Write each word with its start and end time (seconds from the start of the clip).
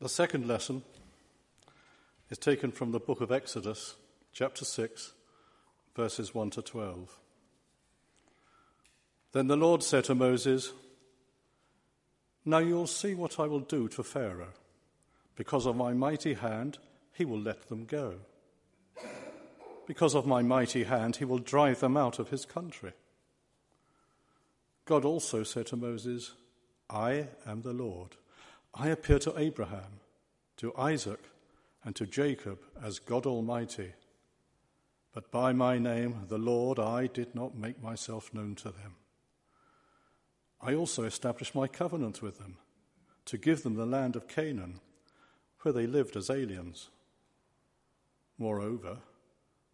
The 0.00 0.08
second 0.08 0.48
lesson 0.48 0.82
is 2.30 2.38
taken 2.38 2.72
from 2.72 2.90
the 2.90 2.98
book 2.98 3.20
of 3.20 3.30
Exodus, 3.30 3.96
chapter 4.32 4.64
6, 4.64 5.12
verses 5.94 6.34
1 6.34 6.48
to 6.50 6.62
12. 6.62 7.20
Then 9.32 9.48
the 9.48 9.58
Lord 9.58 9.82
said 9.82 10.04
to 10.04 10.14
Moses, 10.14 10.72
Now 12.46 12.58
you'll 12.58 12.86
see 12.86 13.14
what 13.14 13.38
I 13.38 13.46
will 13.46 13.60
do 13.60 13.88
to 13.88 14.02
Pharaoh. 14.02 14.54
Because 15.36 15.66
of 15.66 15.76
my 15.76 15.92
mighty 15.92 16.32
hand, 16.32 16.78
he 17.12 17.26
will 17.26 17.40
let 17.40 17.68
them 17.68 17.84
go. 17.84 18.14
Because 19.86 20.14
of 20.14 20.24
my 20.24 20.40
mighty 20.40 20.84
hand, 20.84 21.16
he 21.16 21.26
will 21.26 21.38
drive 21.38 21.80
them 21.80 21.98
out 21.98 22.18
of 22.18 22.30
his 22.30 22.46
country. 22.46 22.94
God 24.86 25.04
also 25.04 25.42
said 25.42 25.66
to 25.66 25.76
Moses, 25.76 26.32
I 26.88 27.26
am 27.46 27.60
the 27.60 27.74
Lord. 27.74 28.16
I 28.74 28.88
appear 28.88 29.18
to 29.20 29.38
Abraham, 29.38 30.00
to 30.58 30.74
Isaac, 30.76 31.20
and 31.84 31.96
to 31.96 32.06
Jacob 32.06 32.58
as 32.82 32.98
God 32.98 33.26
Almighty. 33.26 33.92
But 35.12 35.30
by 35.30 35.52
my 35.52 35.78
name, 35.78 36.26
the 36.28 36.38
Lord, 36.38 36.78
I 36.78 37.06
did 37.06 37.34
not 37.34 37.56
make 37.56 37.82
myself 37.82 38.32
known 38.32 38.54
to 38.56 38.70
them. 38.70 38.96
I 40.60 40.74
also 40.74 41.04
established 41.04 41.54
my 41.54 41.66
covenant 41.66 42.22
with 42.22 42.38
them 42.38 42.58
to 43.24 43.38
give 43.38 43.62
them 43.62 43.74
the 43.74 43.86
land 43.86 44.16
of 44.16 44.28
Canaan, 44.28 44.80
where 45.62 45.72
they 45.72 45.86
lived 45.86 46.16
as 46.16 46.30
aliens. 46.30 46.90
Moreover, 48.38 48.98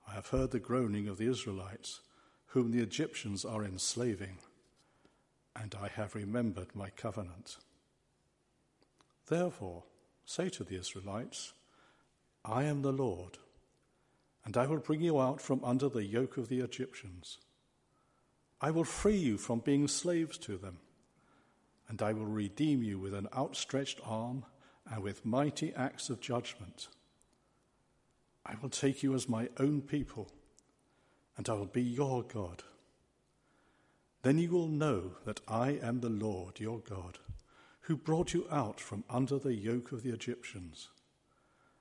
I 0.08 0.14
have 0.14 0.28
heard 0.28 0.50
the 0.50 0.58
groaning 0.60 1.08
of 1.08 1.18
the 1.18 1.28
Israelites, 1.28 2.00
whom 2.46 2.70
the 2.70 2.82
Egyptians 2.82 3.44
are 3.44 3.64
enslaving, 3.64 4.38
and 5.54 5.74
I 5.80 5.88
have 5.88 6.14
remembered 6.14 6.74
my 6.74 6.90
covenant. 6.90 7.58
Therefore, 9.26 9.84
say 10.24 10.48
to 10.50 10.64
the 10.64 10.76
Israelites, 10.76 11.52
I 12.44 12.64
am 12.64 12.82
the 12.82 12.92
Lord, 12.92 13.38
and 14.44 14.56
I 14.56 14.66
will 14.66 14.78
bring 14.78 15.00
you 15.00 15.20
out 15.20 15.40
from 15.40 15.64
under 15.64 15.88
the 15.88 16.04
yoke 16.04 16.36
of 16.36 16.48
the 16.48 16.60
Egyptians. 16.60 17.38
I 18.60 18.70
will 18.70 18.84
free 18.84 19.16
you 19.16 19.36
from 19.36 19.58
being 19.60 19.88
slaves 19.88 20.38
to 20.38 20.56
them, 20.56 20.78
and 21.88 22.00
I 22.02 22.12
will 22.12 22.26
redeem 22.26 22.82
you 22.82 22.98
with 22.98 23.14
an 23.14 23.28
outstretched 23.36 24.00
arm 24.04 24.44
and 24.88 25.02
with 25.02 25.26
mighty 25.26 25.74
acts 25.74 26.08
of 26.08 26.20
judgment. 26.20 26.88
I 28.44 28.54
will 28.62 28.70
take 28.70 29.02
you 29.02 29.14
as 29.14 29.28
my 29.28 29.48
own 29.58 29.82
people, 29.82 30.30
and 31.36 31.48
I 31.48 31.54
will 31.54 31.66
be 31.66 31.82
your 31.82 32.22
God. 32.22 32.62
Then 34.22 34.38
you 34.38 34.50
will 34.50 34.68
know 34.68 35.16
that 35.24 35.40
I 35.48 35.78
am 35.82 36.00
the 36.00 36.08
Lord 36.08 36.60
your 36.60 36.78
God 36.78 37.18
who 37.86 37.96
brought 37.96 38.34
you 38.34 38.46
out 38.50 38.80
from 38.80 39.04
under 39.08 39.38
the 39.38 39.54
yoke 39.54 39.92
of 39.92 40.02
the 40.02 40.10
Egyptians. 40.10 40.88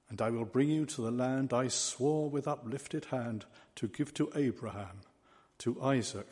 And 0.08 0.22
I 0.22 0.30
will 0.30 0.46
bring 0.46 0.70
you 0.70 0.86
to 0.86 1.02
the 1.02 1.10
land 1.10 1.52
I 1.52 1.68
swore 1.68 2.30
with 2.30 2.48
uplifted 2.48 3.06
hand 3.06 3.46
to 3.76 3.88
give 3.88 4.14
to 4.14 4.32
Abraham, 4.36 5.02
to 5.60 5.82
Isaac, 5.82 6.28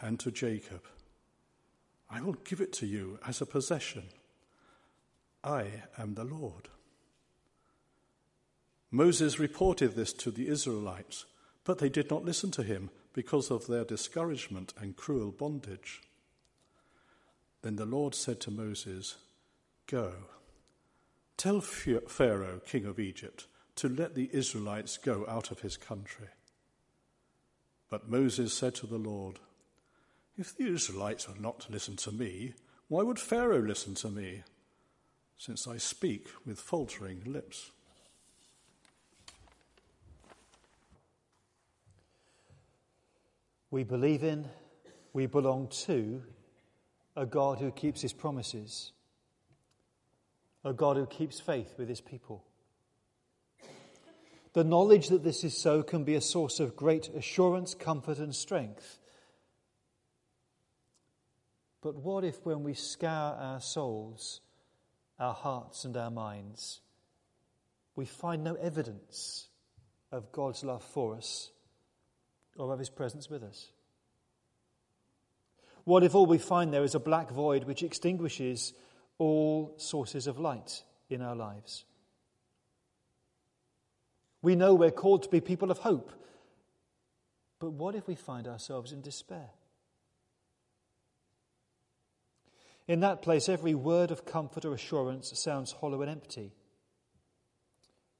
and 0.00 0.18
to 0.20 0.30
Jacob. 0.30 0.80
I 2.08 2.22
will 2.22 2.36
give 2.44 2.62
it 2.62 2.72
to 2.74 2.86
you 2.86 3.18
as 3.26 3.42
a 3.42 3.46
possession. 3.46 4.04
I 5.44 5.66
am 5.98 6.14
the 6.14 6.24
Lord. 6.24 6.68
Moses 8.90 9.38
reported 9.38 9.94
this 9.94 10.14
to 10.14 10.30
the 10.30 10.48
Israelites, 10.48 11.26
but 11.64 11.80
they 11.80 11.90
did 11.90 12.08
not 12.08 12.24
listen 12.24 12.50
to 12.52 12.62
him 12.62 12.88
because 13.12 13.50
of 13.50 13.66
their 13.66 13.84
discouragement 13.84 14.72
and 14.80 14.96
cruel 14.96 15.32
bondage. 15.32 16.00
Then 17.66 17.74
the 17.74 17.84
Lord 17.84 18.14
said 18.14 18.38
to 18.42 18.52
Moses, 18.52 19.16
Go, 19.88 20.12
tell 21.36 21.60
Pharaoh, 21.60 22.60
king 22.64 22.84
of 22.84 23.00
Egypt, 23.00 23.48
to 23.74 23.88
let 23.88 24.14
the 24.14 24.30
Israelites 24.32 24.96
go 24.98 25.26
out 25.26 25.50
of 25.50 25.62
his 25.62 25.76
country. 25.76 26.28
But 27.90 28.08
Moses 28.08 28.54
said 28.54 28.76
to 28.76 28.86
the 28.86 28.98
Lord, 28.98 29.40
If 30.36 30.56
the 30.56 30.68
Israelites 30.68 31.26
will 31.26 31.42
not 31.42 31.66
listen 31.68 31.96
to 31.96 32.12
me, 32.12 32.54
why 32.86 33.02
would 33.02 33.18
Pharaoh 33.18 33.62
listen 33.62 33.96
to 33.96 34.10
me, 34.10 34.44
since 35.36 35.66
I 35.66 35.78
speak 35.78 36.28
with 36.46 36.60
faltering 36.60 37.24
lips? 37.26 37.72
We 43.72 43.82
believe 43.82 44.22
in, 44.22 44.46
we 45.12 45.26
belong 45.26 45.66
to 45.86 46.22
a 47.16 47.24
God 47.24 47.58
who 47.58 47.70
keeps 47.70 48.02
his 48.02 48.12
promises, 48.12 48.92
a 50.64 50.74
God 50.74 50.96
who 50.96 51.06
keeps 51.06 51.40
faith 51.40 51.74
with 51.78 51.88
his 51.88 52.00
people. 52.00 52.44
The 54.52 54.64
knowledge 54.64 55.08
that 55.08 55.24
this 55.24 55.42
is 55.44 55.56
so 55.56 55.82
can 55.82 56.04
be 56.04 56.14
a 56.14 56.20
source 56.20 56.60
of 56.60 56.76
great 56.76 57.08
assurance, 57.08 57.74
comfort, 57.74 58.18
and 58.18 58.34
strength. 58.34 58.98
But 61.82 61.96
what 61.96 62.24
if, 62.24 62.44
when 62.44 62.62
we 62.62 62.74
scour 62.74 63.36
our 63.38 63.60
souls, 63.60 64.40
our 65.18 65.34
hearts, 65.34 65.84
and 65.84 65.96
our 65.96 66.10
minds, 66.10 66.80
we 67.94 68.06
find 68.06 68.44
no 68.44 68.54
evidence 68.54 69.48
of 70.10 70.32
God's 70.32 70.64
love 70.64 70.82
for 70.82 71.16
us 71.16 71.50
or 72.56 72.72
of 72.72 72.78
his 72.78 72.90
presence 72.90 73.30
with 73.30 73.42
us? 73.42 73.70
What 75.86 76.02
if 76.02 76.16
all 76.16 76.26
we 76.26 76.38
find 76.38 76.72
there 76.72 76.82
is 76.82 76.96
a 76.96 77.00
black 77.00 77.30
void 77.30 77.62
which 77.62 77.84
extinguishes 77.84 78.74
all 79.18 79.72
sources 79.76 80.26
of 80.26 80.36
light 80.36 80.82
in 81.08 81.22
our 81.22 81.36
lives? 81.36 81.84
We 84.42 84.56
know 84.56 84.74
we're 84.74 84.90
called 84.90 85.22
to 85.22 85.28
be 85.28 85.40
people 85.40 85.70
of 85.70 85.78
hope, 85.78 86.10
but 87.60 87.70
what 87.70 87.94
if 87.94 88.08
we 88.08 88.16
find 88.16 88.48
ourselves 88.48 88.90
in 88.90 89.00
despair? 89.00 89.50
In 92.88 92.98
that 93.00 93.22
place, 93.22 93.48
every 93.48 93.76
word 93.76 94.10
of 94.10 94.26
comfort 94.26 94.64
or 94.64 94.74
assurance 94.74 95.38
sounds 95.38 95.70
hollow 95.70 96.02
and 96.02 96.10
empty. 96.10 96.52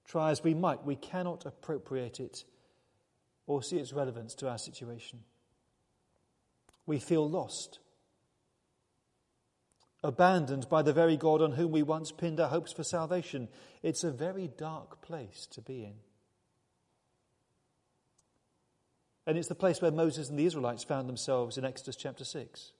Try 0.04 0.30
as 0.30 0.44
we 0.44 0.54
might, 0.54 0.84
we 0.84 0.94
cannot 0.94 1.44
appropriate 1.44 2.20
it 2.20 2.44
or 3.48 3.60
see 3.60 3.78
its 3.78 3.92
relevance 3.92 4.36
to 4.36 4.48
our 4.48 4.58
situation 4.58 5.24
we 6.86 6.98
feel 6.98 7.28
lost, 7.28 7.80
abandoned 10.02 10.68
by 10.68 10.82
the 10.82 10.92
very 10.92 11.16
God 11.16 11.42
on 11.42 11.52
whom 11.52 11.72
we 11.72 11.82
once 11.82 12.12
pinned 12.12 12.40
our 12.40 12.48
hopes 12.48 12.72
for 12.72 12.84
salvation. 12.84 13.48
It's 13.82 14.04
a 14.04 14.12
very 14.12 14.48
dark 14.48 15.02
place 15.02 15.46
to 15.52 15.60
be 15.60 15.84
in. 15.84 15.94
And 19.26 19.36
it's 19.36 19.48
the 19.48 19.56
place 19.56 19.82
where 19.82 19.90
Moses 19.90 20.30
and 20.30 20.38
the 20.38 20.46
Israelites 20.46 20.84
found 20.84 21.08
themselves 21.08 21.58
in 21.58 21.64
Exodus 21.64 21.96
chapter 21.96 22.24
6. 22.24 22.70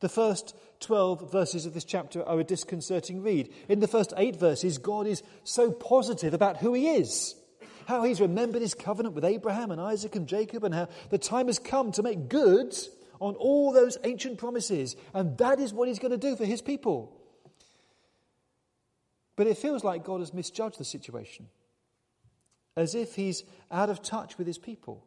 The 0.00 0.08
first 0.10 0.54
12 0.80 1.30
verses 1.32 1.64
of 1.66 1.74
this 1.74 1.84
chapter 1.84 2.22
are 2.22 2.40
a 2.40 2.44
disconcerting 2.44 3.22
read. 3.22 3.52
In 3.68 3.80
the 3.80 3.88
first 3.88 4.12
eight 4.16 4.36
verses, 4.36 4.78
God 4.78 5.06
is 5.06 5.22
so 5.44 5.70
positive 5.70 6.34
about 6.34 6.58
who 6.58 6.74
He 6.74 6.88
is 6.88 7.34
how 7.90 8.04
he's 8.04 8.20
remembered 8.20 8.62
his 8.62 8.72
covenant 8.74 9.14
with 9.14 9.24
Abraham 9.24 9.70
and 9.70 9.80
Isaac 9.80 10.16
and 10.16 10.26
Jacob, 10.26 10.64
and 10.64 10.72
how 10.72 10.88
the 11.10 11.18
time 11.18 11.48
has 11.48 11.58
come 11.58 11.92
to 11.92 12.02
make 12.02 12.28
good 12.28 12.74
on 13.20 13.34
all 13.34 13.72
those 13.72 13.98
ancient 14.04 14.38
promises. 14.38 14.96
And 15.12 15.36
that 15.38 15.60
is 15.60 15.74
what 15.74 15.88
he's 15.88 15.98
going 15.98 16.12
to 16.12 16.16
do 16.16 16.36
for 16.36 16.46
his 16.46 16.62
people. 16.62 17.12
But 19.36 19.46
it 19.46 19.58
feels 19.58 19.84
like 19.84 20.04
God 20.04 20.20
has 20.20 20.32
misjudged 20.32 20.78
the 20.78 20.84
situation, 20.84 21.48
as 22.76 22.94
if 22.94 23.16
he's 23.16 23.42
out 23.70 23.90
of 23.90 24.02
touch 24.02 24.38
with 24.38 24.46
his 24.46 24.58
people. 24.58 25.04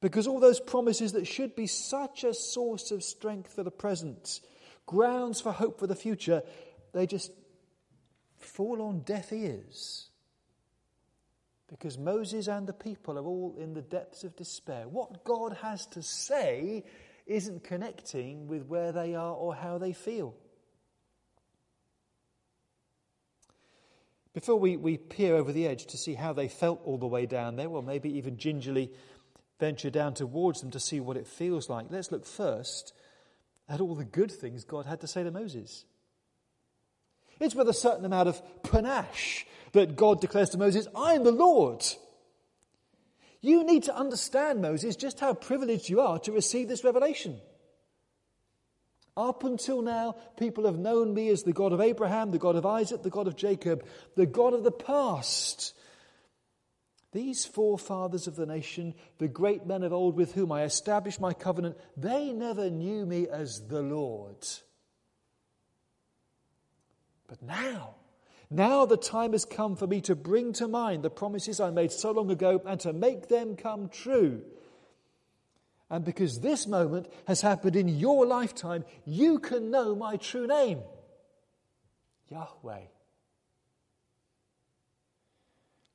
Because 0.00 0.26
all 0.26 0.40
those 0.40 0.60
promises 0.60 1.12
that 1.12 1.26
should 1.26 1.56
be 1.56 1.66
such 1.66 2.24
a 2.24 2.34
source 2.34 2.90
of 2.90 3.02
strength 3.02 3.52
for 3.52 3.62
the 3.62 3.70
present, 3.70 4.40
grounds 4.86 5.40
for 5.40 5.50
hope 5.52 5.78
for 5.78 5.86
the 5.86 5.96
future, 5.96 6.42
they 6.92 7.06
just 7.06 7.32
fall 8.36 8.80
on 8.82 9.00
deaf 9.00 9.32
ears 9.32 10.10
because 11.68 11.98
Moses 11.98 12.46
and 12.46 12.66
the 12.66 12.72
people 12.72 13.18
are 13.18 13.24
all 13.24 13.54
in 13.58 13.74
the 13.74 13.82
depths 13.82 14.24
of 14.24 14.36
despair. 14.36 14.86
What 14.88 15.24
God 15.24 15.56
has 15.62 15.86
to 15.88 16.02
say 16.02 16.84
isn't 17.26 17.64
connecting 17.64 18.46
with 18.46 18.66
where 18.66 18.92
they 18.92 19.14
are 19.14 19.34
or 19.34 19.54
how 19.54 19.78
they 19.78 19.92
feel. 19.92 20.34
Before 24.34 24.56
we, 24.56 24.76
we 24.76 24.98
peer 24.98 25.36
over 25.36 25.52
the 25.52 25.66
edge 25.66 25.86
to 25.86 25.96
see 25.96 26.14
how 26.14 26.32
they 26.32 26.48
felt 26.48 26.80
all 26.84 26.98
the 26.98 27.06
way 27.06 27.24
down 27.24 27.56
there, 27.56 27.68
or 27.68 27.82
maybe 27.82 28.18
even 28.18 28.36
gingerly 28.36 28.90
venture 29.60 29.90
down 29.90 30.12
towards 30.14 30.60
them 30.60 30.72
to 30.72 30.80
see 30.80 30.98
what 30.98 31.16
it 31.16 31.26
feels 31.26 31.70
like, 31.70 31.86
let's 31.88 32.10
look 32.10 32.26
first 32.26 32.92
at 33.68 33.80
all 33.80 33.94
the 33.94 34.04
good 34.04 34.30
things 34.30 34.64
God 34.64 34.86
had 34.86 35.00
to 35.00 35.06
say 35.06 35.22
to 35.22 35.30
Moses. 35.30 35.84
It's 37.40 37.54
with 37.54 37.68
a 37.68 37.74
certain 37.74 38.04
amount 38.04 38.28
of 38.28 38.42
panache 38.62 39.46
that 39.72 39.96
God 39.96 40.20
declares 40.20 40.50
to 40.50 40.58
Moses, 40.58 40.86
I 40.94 41.14
am 41.14 41.24
the 41.24 41.32
Lord. 41.32 41.84
You 43.40 43.64
need 43.64 43.82
to 43.84 43.96
understand, 43.96 44.62
Moses, 44.62 44.96
just 44.96 45.20
how 45.20 45.34
privileged 45.34 45.88
you 45.88 46.00
are 46.00 46.18
to 46.20 46.32
receive 46.32 46.68
this 46.68 46.84
revelation. 46.84 47.40
Up 49.16 49.44
until 49.44 49.82
now, 49.82 50.16
people 50.38 50.64
have 50.64 50.78
known 50.78 51.14
me 51.14 51.28
as 51.28 51.42
the 51.42 51.52
God 51.52 51.72
of 51.72 51.80
Abraham, 51.80 52.30
the 52.30 52.38
God 52.38 52.56
of 52.56 52.66
Isaac, 52.66 53.02
the 53.02 53.10
God 53.10 53.28
of 53.28 53.36
Jacob, 53.36 53.84
the 54.16 54.26
God 54.26 54.54
of 54.54 54.64
the 54.64 54.72
past. 54.72 55.74
These 57.12 57.44
forefathers 57.44 58.26
of 58.26 58.34
the 58.34 58.46
nation, 58.46 58.94
the 59.18 59.28
great 59.28 59.66
men 59.66 59.84
of 59.84 59.92
old 59.92 60.16
with 60.16 60.34
whom 60.34 60.50
I 60.50 60.64
established 60.64 61.20
my 61.20 61.32
covenant, 61.32 61.76
they 61.96 62.32
never 62.32 62.70
knew 62.70 63.06
me 63.06 63.28
as 63.28 63.68
the 63.68 63.82
Lord. 63.82 64.44
But 67.26 67.42
now, 67.42 67.96
now 68.50 68.86
the 68.86 68.96
time 68.96 69.32
has 69.32 69.44
come 69.44 69.76
for 69.76 69.86
me 69.86 70.00
to 70.02 70.14
bring 70.14 70.52
to 70.54 70.68
mind 70.68 71.02
the 71.02 71.10
promises 71.10 71.60
I 71.60 71.70
made 71.70 71.92
so 71.92 72.12
long 72.12 72.30
ago 72.30 72.60
and 72.66 72.78
to 72.80 72.92
make 72.92 73.28
them 73.28 73.56
come 73.56 73.88
true. 73.88 74.42
And 75.90 76.04
because 76.04 76.40
this 76.40 76.66
moment 76.66 77.08
has 77.26 77.40
happened 77.40 77.76
in 77.76 77.88
your 77.88 78.26
lifetime, 78.26 78.84
you 79.04 79.38
can 79.38 79.70
know 79.70 79.94
my 79.94 80.16
true 80.16 80.46
name 80.46 80.80
Yahweh. 82.30 82.86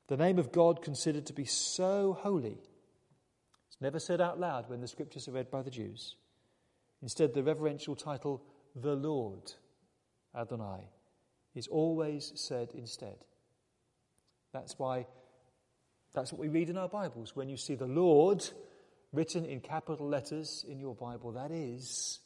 The 0.07 0.17
name 0.17 0.39
of 0.39 0.51
God 0.51 0.81
considered 0.81 1.27
to 1.27 1.33
be 1.33 1.45
so 1.45 2.17
holy. 2.19 2.57
It's 3.67 3.81
never 3.81 3.99
said 3.99 4.21
out 4.21 4.39
loud 4.39 4.69
when 4.69 4.81
the 4.81 4.87
scriptures 4.87 5.27
are 5.27 5.33
read 5.33 5.51
by 5.51 5.61
the 5.61 5.69
Jews. 5.69 6.15
Instead, 7.01 7.33
the 7.33 7.43
reverential 7.43 7.95
title, 7.95 8.41
the 8.75 8.95
Lord, 8.95 9.53
Adonai, 10.35 10.89
is 11.55 11.67
always 11.67 12.31
said 12.35 12.69
instead. 12.73 13.17
That's 14.53 14.77
why, 14.77 15.07
that's 16.13 16.31
what 16.31 16.39
we 16.39 16.47
read 16.47 16.69
in 16.69 16.77
our 16.77 16.89
Bibles. 16.89 17.35
When 17.35 17.49
you 17.49 17.57
see 17.57 17.75
the 17.75 17.85
Lord 17.85 18.47
written 19.11 19.45
in 19.45 19.59
capital 19.59 20.07
letters 20.07 20.65
in 20.67 20.79
your 20.79 20.95
Bible, 20.95 21.31
that 21.33 21.51
is 21.51 22.19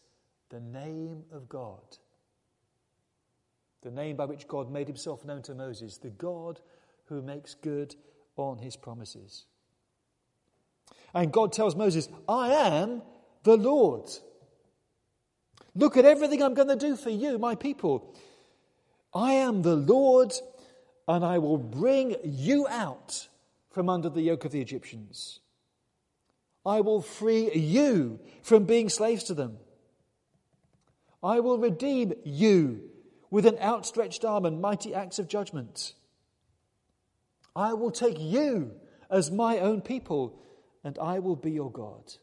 the 0.49 0.59
name 0.59 1.23
of 1.31 1.49
God. 1.49 1.81
The 3.81 3.91
name 3.91 4.15
by 4.15 4.25
which 4.25 4.47
God 4.47 4.71
made 4.71 4.87
himself 4.87 5.25
known 5.25 5.41
to 5.43 5.53
Moses, 5.53 5.97
the 5.97 6.09
God 6.09 6.61
who 7.05 7.21
makes 7.21 7.53
good 7.53 7.95
on 8.37 8.57
his 8.59 8.75
promises. 8.75 9.45
And 11.13 11.31
God 11.31 11.51
tells 11.51 11.75
Moses, 11.75 12.09
I 12.27 12.51
am 12.51 13.01
the 13.43 13.57
Lord. 13.57 14.09
Look 15.75 15.97
at 15.97 16.05
everything 16.05 16.41
I'm 16.41 16.53
going 16.53 16.69
to 16.69 16.75
do 16.75 16.95
for 16.95 17.09
you, 17.09 17.37
my 17.37 17.55
people. 17.55 18.15
I 19.13 19.33
am 19.33 19.61
the 19.61 19.75
Lord, 19.75 20.33
and 21.07 21.23
I 21.23 21.37
will 21.37 21.57
bring 21.57 22.15
you 22.23 22.67
out 22.67 23.27
from 23.69 23.89
under 23.89 24.09
the 24.09 24.21
yoke 24.21 24.45
of 24.45 24.51
the 24.51 24.61
Egyptians. 24.61 25.39
I 26.65 26.81
will 26.81 27.01
free 27.01 27.53
you 27.53 28.19
from 28.41 28.63
being 28.63 28.89
slaves 28.89 29.23
to 29.25 29.33
them. 29.33 29.57
I 31.21 31.39
will 31.39 31.57
redeem 31.57 32.13
you 32.23 32.89
with 33.29 33.45
an 33.45 33.57
outstretched 33.59 34.23
arm 34.23 34.45
and 34.45 34.61
mighty 34.61 34.93
acts 34.93 35.19
of 35.19 35.27
judgment. 35.27 35.93
I 37.55 37.73
will 37.73 37.91
take 37.91 38.19
you 38.19 38.71
as 39.09 39.31
my 39.31 39.59
own 39.59 39.81
people, 39.81 40.39
and 40.83 40.97
I 40.97 41.19
will 41.19 41.35
be 41.35 41.51
your 41.51 41.71
God. 41.71 42.13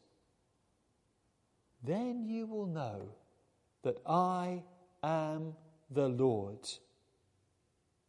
Then 1.82 2.26
you 2.26 2.46
will 2.46 2.66
know 2.66 3.10
that 3.82 3.98
I 4.06 4.62
am 5.02 5.54
the 5.90 6.08
Lord. 6.08 6.68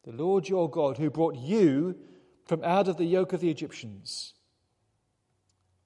The 0.04 0.12
Lord 0.12 0.48
your 0.48 0.69
God, 0.69 0.98
who 0.98 1.10
brought 1.10 1.36
you 1.36 1.95
from 2.45 2.63
out 2.63 2.88
of 2.88 2.98
the 2.98 3.06
yoke 3.06 3.33
of 3.33 3.42
the 3.42 3.50
Egyptians. 3.50 4.33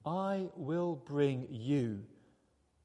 I 0.04 0.48
will 0.54 0.94
bring 0.94 1.48
you 1.50 2.04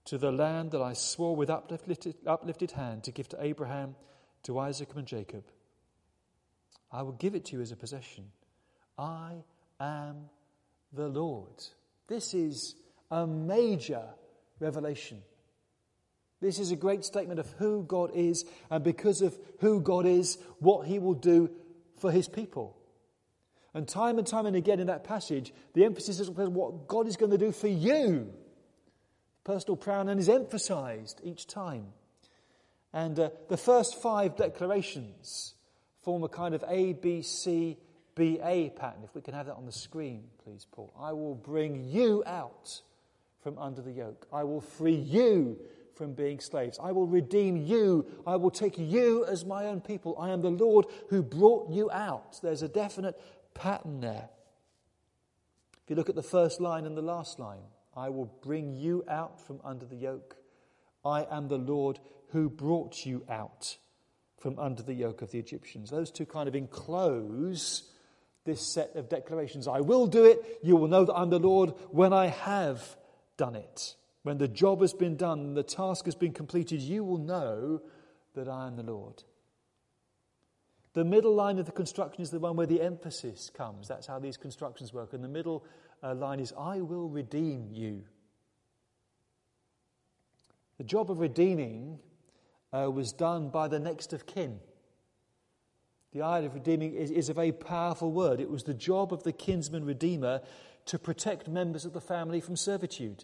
to 0.06 0.18
the 0.18 0.32
land 0.32 0.72
that 0.72 0.82
I 0.82 0.94
swore 0.94 1.36
with 1.36 1.50
uplifted, 1.50 2.16
uplifted 2.26 2.72
hand 2.72 3.04
to 3.04 3.12
give 3.12 3.30
to 3.30 3.44
Abraham, 3.44 3.96
to 4.44 4.60
Isaac, 4.60 4.90
and 4.96 5.06
Jacob. 5.06 5.44
I 6.92 7.04
will 7.04 7.14
give 7.14 7.36
it 7.36 7.46
to 7.46 7.56
you 7.56 7.62
as 7.62 7.72
a 7.72 7.76
possession. 7.76 8.26
I 8.98 9.44
am 9.80 10.30
the 10.92 11.08
Lord. 11.08 11.64
This 12.08 12.34
is 12.34 12.76
a 13.10 13.26
major 13.26 14.04
revelation. 14.60 15.22
This 16.42 16.58
is 16.58 16.72
a 16.72 16.76
great 16.76 17.06
statement 17.06 17.40
of 17.40 17.50
who 17.60 17.84
God 17.84 18.12
is, 18.16 18.46
and 18.70 18.84
because 18.84 19.22
of 19.22 19.38
who 19.60 19.80
God 19.80 20.06
is, 20.06 20.40
what 20.60 20.88
he 20.88 20.98
will 20.98 21.14
do 21.14 21.52
for 22.00 22.12
his 22.12 22.28
people. 22.28 22.76
And 23.74 23.88
time 23.88 24.18
and 24.18 24.28
time 24.28 24.48
and 24.48 24.56
again 24.56 24.80
in 24.80 24.88
that 24.88 25.04
passage, 25.04 25.54
the 25.74 25.86
emphasis 25.86 26.20
is 26.20 26.30
on 26.30 26.54
what 26.54 26.88
God 26.88 27.08
is 27.08 27.16
going 27.16 27.32
to 27.32 27.38
do 27.38 27.52
for 27.52 27.68
you. 27.68 28.34
Personal 29.44 29.78
pronoun 29.78 30.20
is 30.20 30.28
emphasized 30.28 31.22
each 31.24 31.48
time. 31.48 31.88
And 32.92 33.18
uh, 33.18 33.30
the 33.48 33.58
first 33.58 34.02
five 34.02 34.36
declarations 34.36 35.54
form 36.02 36.24
a 36.24 36.30
kind 36.30 36.54
of 36.54 36.64
A, 36.68 36.94
B, 36.94 37.22
C, 37.22 37.78
B, 38.16 38.40
A 38.44 38.72
pattern. 38.72 39.04
If 39.04 39.16
we 39.16 39.22
can 39.22 39.34
have 39.34 39.46
that 39.46 39.56
on 39.56 39.66
the 39.66 39.72
screen, 39.72 40.24
please, 40.44 40.68
Paul. 40.70 40.94
I 41.00 41.14
will 41.14 41.36
bring 41.36 41.86
you 41.90 42.24
out 42.26 42.82
from 43.42 43.58
under 43.58 43.82
the 43.82 43.92
yoke. 43.92 44.28
I 44.34 44.44
will 44.44 44.62
free 44.62 44.96
you 44.96 45.60
from 46.02 46.14
being 46.14 46.40
slaves. 46.40 46.80
I 46.82 46.94
will 46.94 47.06
redeem 47.06 47.56
you. 47.56 48.08
I 48.26 48.36
will 48.36 48.50
take 48.50 48.80
you 48.80 49.24
as 49.26 49.46
my 49.46 49.68
own 49.68 49.82
people. 49.82 50.18
I 50.20 50.32
am 50.32 50.42
the 50.42 50.50
Lord 50.50 50.88
who 51.12 51.22
brought 51.22 51.70
you 51.70 51.92
out. 51.92 52.40
There's 52.42 52.64
a 52.64 52.68
definite 52.68 53.22
pattern 53.54 54.00
there. 54.02 54.30
If 55.84 55.92
you 55.92 55.96
look 55.96 56.10
at 56.10 56.16
the 56.16 56.24
first 56.24 56.60
line 56.60 56.88
and 56.88 56.98
the 56.98 57.04
last 57.04 57.38
line, 57.38 57.62
I 57.96 58.10
will 58.10 58.34
bring 58.42 58.74
you 58.74 59.04
out 59.08 59.46
from 59.46 59.60
under 59.64 59.86
the 59.86 59.96
yoke. 59.96 60.38
I 61.06 61.28
am 61.30 61.50
the 61.50 61.60
Lord 61.60 62.00
who 62.30 62.50
brought 62.50 63.06
you 63.06 63.24
out 63.30 63.78
from 64.40 64.58
under 64.58 64.82
the 64.82 64.96
yoke 64.96 65.22
of 65.22 65.30
the 65.30 65.38
Egyptians. 65.38 65.92
Those 65.92 66.10
two 66.10 66.26
kind 66.26 66.50
of 66.50 66.56
enclose 66.56 67.92
this 68.44 68.66
set 68.66 68.96
of 68.96 69.08
declarations. 69.08 69.68
I 69.68 69.82
will 69.82 70.08
do 70.08 70.26
it. 70.26 70.62
You 70.64 70.78
will 70.78 70.88
know 70.88 71.06
that 71.06 71.14
I'm 71.14 71.30
the 71.30 71.38
Lord 71.38 71.76
when 71.92 72.12
I 72.12 72.26
have 72.26 72.98
done 73.38 73.54
it. 73.54 73.94
When 74.24 74.38
the 74.38 74.48
job 74.48 74.82
has 74.82 74.94
been 74.94 75.16
done, 75.16 75.56
the 75.56 75.64
task 75.64 76.06
has 76.06 76.16
been 76.16 76.34
completed, 76.34 76.82
you 76.82 77.04
will 77.04 77.18
know 77.18 77.82
that 78.36 78.48
I 78.48 78.68
am 78.68 78.76
the 78.76 78.84
Lord. 78.84 79.24
The 80.94 81.06
middle 81.06 81.34
line 81.34 81.58
of 81.58 81.66
the 81.66 81.72
construction 81.72 82.22
is 82.22 82.32
the 82.32 82.40
one 82.40 82.56
where 82.56 82.68
the 82.68 82.82
emphasis 82.82 83.50
comes. 83.50 83.88
That's 83.88 84.08
how 84.08 84.20
these 84.20 84.38
constructions 84.38 84.94
work. 84.94 85.14
And 85.14 85.24
the 85.24 85.30
middle 85.30 85.64
uh, 86.04 86.14
line 86.14 86.40
is, 86.40 86.54
I 86.58 86.82
will 86.82 87.08
redeem 87.08 87.70
you. 87.72 88.04
The 90.78 90.84
job 90.84 91.10
of 91.10 91.20
redeeming 91.20 92.00
uh, 92.74 92.92
was 92.92 93.14
done 93.14 93.50
by 93.50 93.68
the 93.68 93.80
next 93.80 94.14
of 94.14 94.26
kin. 94.26 94.60
The 96.12 96.24
idea 96.24 96.50
of 96.50 96.56
redeeming 96.56 96.94
is, 96.94 97.10
is 97.10 97.30
a 97.30 97.34
very 97.34 97.54
powerful 97.54 98.12
word. 98.12 98.42
It 98.42 98.50
was 98.50 98.64
the 98.64 98.74
job 98.74 99.14
of 99.14 99.24
the 99.24 99.32
kinsman 99.32 99.86
redeemer 99.86 100.42
to 100.88 101.00
protect 101.00 101.48
members 101.48 101.86
of 101.86 101.94
the 101.94 102.02
family 102.02 102.42
from 102.42 102.58
servitude. 102.58 103.24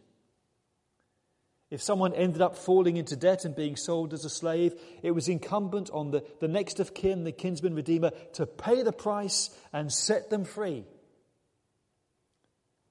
If 1.70 1.82
someone 1.82 2.14
ended 2.14 2.42
up 2.42 2.56
falling 2.56 2.96
into 2.96 3.18
debt 3.18 3.44
and 3.44 3.54
being 3.56 3.76
sold 3.76 4.14
as 4.14 4.24
a 4.24 4.30
slave, 4.30 4.74
it 5.04 5.12
was 5.12 5.28
incumbent 5.28 5.90
on 5.92 6.12
the, 6.12 6.24
the 6.40 6.48
next 6.48 6.80
of 6.80 6.94
kin, 6.94 7.26
the 7.26 7.34
kinsman 7.34 7.76
redeemer, 7.76 8.12
to 8.34 8.46
pay 8.46 8.84
the 8.84 8.94
price 8.94 9.50
and 9.74 9.92
set 9.92 10.30
them 10.30 10.46
free. 10.46 10.86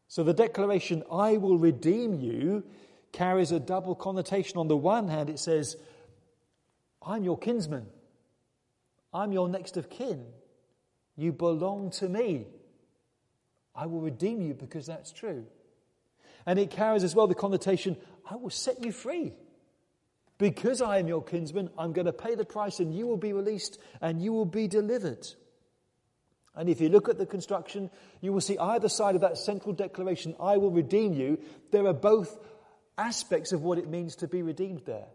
So 0.08 0.22
the 0.24 0.34
declaration, 0.34 1.04
I 1.10 1.38
will 1.38 1.58
redeem 1.58 2.20
you, 2.20 2.64
carries 3.12 3.50
a 3.50 3.58
double 3.58 3.94
connotation. 3.94 4.58
On 4.58 4.68
the 4.68 4.76
one 4.76 5.08
hand, 5.08 5.30
it 5.30 5.38
says, 5.38 5.76
I'm 7.02 7.24
your 7.24 7.38
kinsman, 7.38 7.86
I'm 9.12 9.32
your 9.32 9.48
next 9.48 9.78
of 9.78 9.88
kin, 9.88 10.26
you 11.16 11.32
belong 11.32 11.90
to 11.92 12.08
me. 12.08 12.46
I 13.74 13.86
will 13.86 14.00
redeem 14.00 14.42
you 14.42 14.54
because 14.54 14.86
that's 14.86 15.12
true. 15.12 15.46
And 16.46 16.58
it 16.58 16.70
carries 16.70 17.04
as 17.04 17.14
well 17.14 17.26
the 17.26 17.34
connotation, 17.34 17.96
I 18.28 18.36
will 18.36 18.50
set 18.50 18.84
you 18.84 18.92
free. 18.92 19.32
Because 20.38 20.82
I 20.82 20.98
am 20.98 21.08
your 21.08 21.22
kinsman, 21.22 21.70
I'm 21.78 21.92
going 21.92 22.06
to 22.06 22.12
pay 22.12 22.34
the 22.34 22.44
price 22.44 22.80
and 22.80 22.94
you 22.94 23.06
will 23.06 23.16
be 23.16 23.32
released 23.32 23.78
and 24.00 24.20
you 24.20 24.32
will 24.32 24.44
be 24.44 24.68
delivered. 24.68 25.26
And 26.54 26.68
if 26.68 26.80
you 26.80 26.88
look 26.88 27.08
at 27.08 27.18
the 27.18 27.26
construction, 27.26 27.90
you 28.20 28.32
will 28.32 28.40
see 28.40 28.58
either 28.58 28.88
side 28.88 29.14
of 29.14 29.22
that 29.22 29.38
central 29.38 29.72
declaration, 29.72 30.34
I 30.40 30.58
will 30.58 30.70
redeem 30.70 31.14
you, 31.14 31.38
there 31.70 31.86
are 31.86 31.94
both 31.94 32.38
aspects 32.98 33.52
of 33.52 33.62
what 33.62 33.78
it 33.78 33.88
means 33.88 34.16
to 34.16 34.28
be 34.28 34.42
redeemed 34.42 34.82
there. 34.84 35.06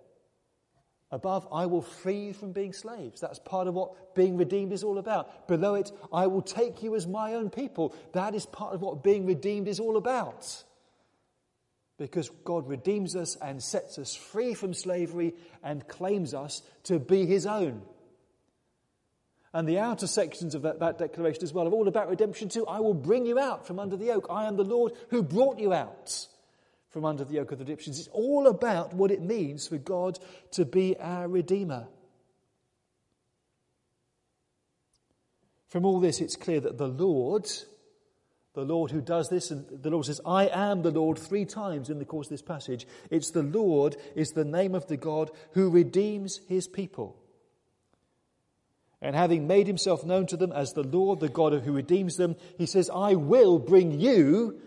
Above, 1.12 1.48
I 1.51 1.65
will 1.65 1.82
free 1.82 2.27
you 2.27 2.34
from 2.34 2.53
being 2.53 2.74
slaves. 2.74 3.20
That's 3.20 3.39
part 3.39 3.68
of 3.68 3.74
what 3.74 4.15
being 4.15 4.38
redeemed 4.38 4.72
is 4.72 4.84
all 4.84 4.98
about. 4.98 5.48
Below 5.48 5.75
it, 5.75 5.91
I 6.13 6.27
will 6.27 6.41
take 6.41 6.84
you 6.84 6.96
as 6.96 7.06
my 7.06 7.34
own 7.34 7.50
people. 7.50 7.94
That 8.13 8.34
is 8.34 8.46
part 8.46 8.74
of 8.74 8.82
what 8.82 9.03
being 9.03 9.25
redeemed 9.25 9.68
is 9.68 9.80
all 9.80 9.98
about 9.98 10.63
because 12.01 12.31
God 12.43 12.67
redeems 12.67 13.15
us 13.15 13.36
and 13.36 13.62
sets 13.62 14.00
us 14.00 14.15
free 14.15 14.55
from 14.55 14.74
slavery 14.74 15.36
and 15.63 15.88
claims 15.88 16.34
us 16.34 16.63
to 16.86 16.98
be 16.98 17.27
his 17.27 17.46
own. 17.46 17.84
And 19.53 19.67
the 19.67 19.77
outer 19.77 20.08
sections 20.08 20.55
of 20.55 20.63
that, 20.63 20.79
that, 20.79 20.98
declaration 20.98 21.43
as 21.43 21.53
well 21.53 21.67
are 21.67 21.72
all 21.72 21.88
about 21.88 22.10
redemption 22.10 22.50
too. 22.50 22.65
I 22.65 22.79
will 22.79 22.96
bring 22.96 23.27
you 23.27 23.38
out 23.38 23.67
from 23.67 23.79
under 23.79 23.98
the 23.98 24.05
yoke. 24.05 24.27
I 24.31 24.46
am 24.46 24.55
the 24.55 24.63
Lord 24.63 24.93
who 25.10 25.22
brought 25.22 25.60
you 25.60 25.74
out 25.74 26.25
from 26.89 27.05
under 27.05 27.24
the 27.24 27.36
yoke 27.36 27.51
of 27.51 27.60
the 27.60 27.65
Egyptians. 27.65 28.00
It's 28.00 28.10
all 28.10 28.48
about 28.48 28.96
what 28.96 29.12
it 29.12 29.22
means 29.22 29.67
for 29.67 29.77
God 29.77 30.17
to 30.51 30.65
be 30.65 30.98
our 31.00 31.27
Redeemer. 31.27 31.88
From 35.67 35.86
all 35.86 36.00
this, 36.00 36.20
it's 36.20 36.36
clear 36.36 36.62
that 36.62 36.79
the 36.79 36.88
Lord, 36.88 37.48
the 38.53 38.63
Lord 38.63 38.91
who 38.91 39.01
does 39.01 39.29
this, 39.29 39.50
and 39.50 39.65
the 39.81 39.89
Lord 39.89 40.05
says, 40.05 40.20
I 40.25 40.48
am 40.48 40.81
the 40.81 40.91
Lord 40.91 41.17
three 41.17 41.46
times 41.46 41.89
in 41.89 42.00
the 42.00 42.05
course 42.05 42.27
of 42.27 42.31
this 42.31 42.41
passage. 42.41 42.86
It's 43.10 43.31
the 43.31 43.43
Lord, 43.43 43.96
is 44.15 44.31
the 44.31 44.43
name 44.43 44.75
of 44.75 44.88
the 44.88 44.98
God 44.98 45.31
who 45.53 45.70
redeems 45.70 46.41
his 46.50 46.67
people. 46.67 47.15
And 49.01 49.15
having 49.15 49.48
made 49.48 49.67
himself 49.67 50.05
known 50.05 50.27
to 50.27 50.38
them 50.38 50.51
as 50.51 50.74
the 50.74 50.84
Lord, 50.84 51.22
the 51.22 51.29
God 51.29 51.53
who 51.53 51.72
redeems 51.72 52.17
them, 52.17 52.36
he 52.58 52.65
says, 52.65 52.89
I 52.93 53.15
will 53.15 53.58
bring 53.58 54.00
you 54.00 54.60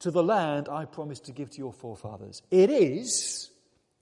to 0.00 0.10
the 0.10 0.24
land 0.24 0.68
I 0.68 0.86
promised 0.86 1.26
to 1.26 1.32
give 1.32 1.50
to 1.50 1.58
your 1.58 1.72
forefathers. 1.72 2.42
It 2.50 2.70
is 2.70 3.50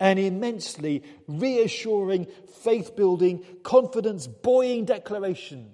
an 0.01 0.17
immensely 0.17 1.03
reassuring, 1.27 2.27
faith 2.63 2.97
building, 2.97 3.45
confidence 3.63 4.27
buoying 4.27 4.85
declaration 4.85 5.73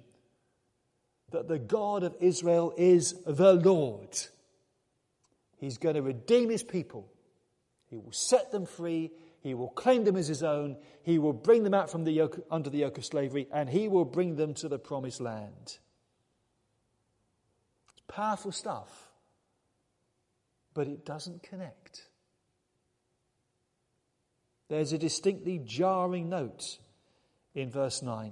that 1.31 1.47
the 1.47 1.59
God 1.59 2.03
of 2.03 2.15
Israel 2.19 2.73
is 2.77 3.15
the 3.25 3.53
Lord. 3.53 4.17
He's 5.57 5.77
going 5.77 5.95
to 5.95 6.01
redeem 6.01 6.49
his 6.49 6.63
people, 6.63 7.11
he 7.89 7.97
will 7.97 8.11
set 8.11 8.51
them 8.51 8.65
free. 8.65 9.11
He 9.41 9.53
will 9.53 9.69
claim 9.69 10.03
them 10.03 10.17
as 10.17 10.27
his 10.27 10.43
own. 10.43 10.75
He 11.01 11.17
will 11.17 11.31
bring 11.31 11.63
them 11.63 11.73
out 11.73 11.89
from 11.89 12.03
the 12.03 12.11
yoke, 12.11 12.45
under 12.51 12.69
the 12.69 12.79
yoke 12.79 12.97
of 12.97 13.05
slavery, 13.05 13.47
and 13.53 13.69
he 13.69 13.87
will 13.87 14.03
bring 14.03 14.35
them 14.35 14.53
to 14.55 14.67
the 14.67 14.77
promised 14.77 15.21
land. 15.21 15.77
It's 17.93 18.03
powerful 18.05 18.51
stuff 18.51 19.09
but 20.79 20.87
it 20.87 21.05
doesn't 21.05 21.43
connect. 21.43 22.07
There's 24.69 24.93
a 24.93 24.97
distinctly 24.97 25.59
jarring 25.63 26.29
note 26.29 26.79
in 27.53 27.69
verse 27.69 28.01
9 28.01 28.31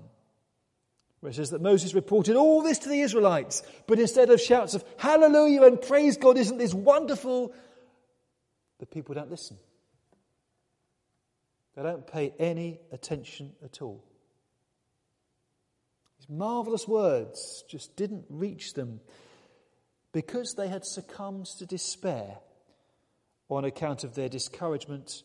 where 1.20 1.32
it 1.32 1.36
says 1.36 1.50
that 1.50 1.62
Moses 1.62 1.94
reported 1.94 2.36
all 2.36 2.62
this 2.62 2.80
to 2.80 2.90
the 2.90 3.02
Israelites, 3.02 3.64
but 3.88 4.00
instead 4.00 4.30
of 4.30 4.40
shouts 4.40 4.76
of 4.76 4.84
hallelujah 4.98 5.64
and 5.64 5.82
praise 5.82 6.18
God, 6.18 6.38
isn't 6.38 6.58
this 6.58 6.74
wonderful? 6.74 7.54
The 8.80 8.86
people 8.86 9.16
don't 9.16 9.32
listen. 9.32 9.58
They 11.76 11.84
don't 11.84 12.06
pay 12.06 12.34
any 12.40 12.80
attention 12.92 13.54
at 13.64 13.82
all. 13.82 14.04
These 16.20 16.30
marvelous 16.30 16.88
words 16.88 17.64
just 17.70 17.96
didn't 17.96 18.26
reach 18.30 18.74
them 18.74 19.00
because 20.12 20.56
they 20.58 20.68
had 20.68 20.86
succumbed 20.86 21.46
to 21.60 21.66
despair 21.66 22.38
on 23.50 23.66
account 23.66 24.04
of 24.04 24.16
their 24.16 24.30
discouragement 24.30 25.24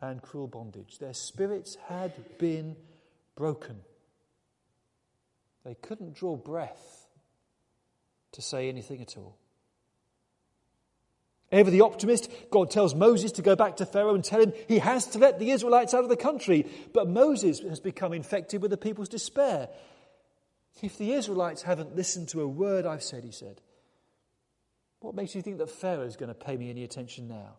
and 0.00 0.22
cruel 0.22 0.46
bondage. 0.46 0.98
Their 0.98 1.14
spirits 1.14 1.76
had 1.88 2.12
been 2.38 2.76
broken. 3.36 3.80
They 5.68 5.74
couldn't 5.74 6.14
draw 6.14 6.34
breath 6.34 7.10
to 8.32 8.40
say 8.40 8.70
anything 8.70 9.02
at 9.02 9.18
all. 9.18 9.36
Ever 11.52 11.70
the 11.70 11.82
optimist, 11.82 12.30
God 12.50 12.70
tells 12.70 12.94
Moses 12.94 13.32
to 13.32 13.42
go 13.42 13.54
back 13.54 13.76
to 13.76 13.84
Pharaoh 13.84 14.14
and 14.14 14.24
tell 14.24 14.40
him 14.40 14.54
he 14.66 14.78
has 14.78 15.08
to 15.08 15.18
let 15.18 15.38
the 15.38 15.50
Israelites 15.50 15.92
out 15.92 16.04
of 16.04 16.08
the 16.08 16.16
country. 16.16 16.64
But 16.94 17.06
Moses 17.06 17.60
has 17.60 17.80
become 17.80 18.14
infected 18.14 18.62
with 18.62 18.70
the 18.70 18.78
people's 18.78 19.10
despair. 19.10 19.68
If 20.82 20.96
the 20.96 21.12
Israelites 21.12 21.60
haven't 21.60 21.94
listened 21.94 22.28
to 22.28 22.40
a 22.40 22.48
word 22.48 22.86
I've 22.86 23.02
said, 23.02 23.22
he 23.22 23.30
said, 23.30 23.60
what 25.00 25.14
makes 25.14 25.34
you 25.34 25.42
think 25.42 25.58
that 25.58 25.68
Pharaoh 25.68 26.06
is 26.06 26.16
going 26.16 26.30
to 26.30 26.34
pay 26.34 26.56
me 26.56 26.70
any 26.70 26.82
attention 26.82 27.28
now? 27.28 27.56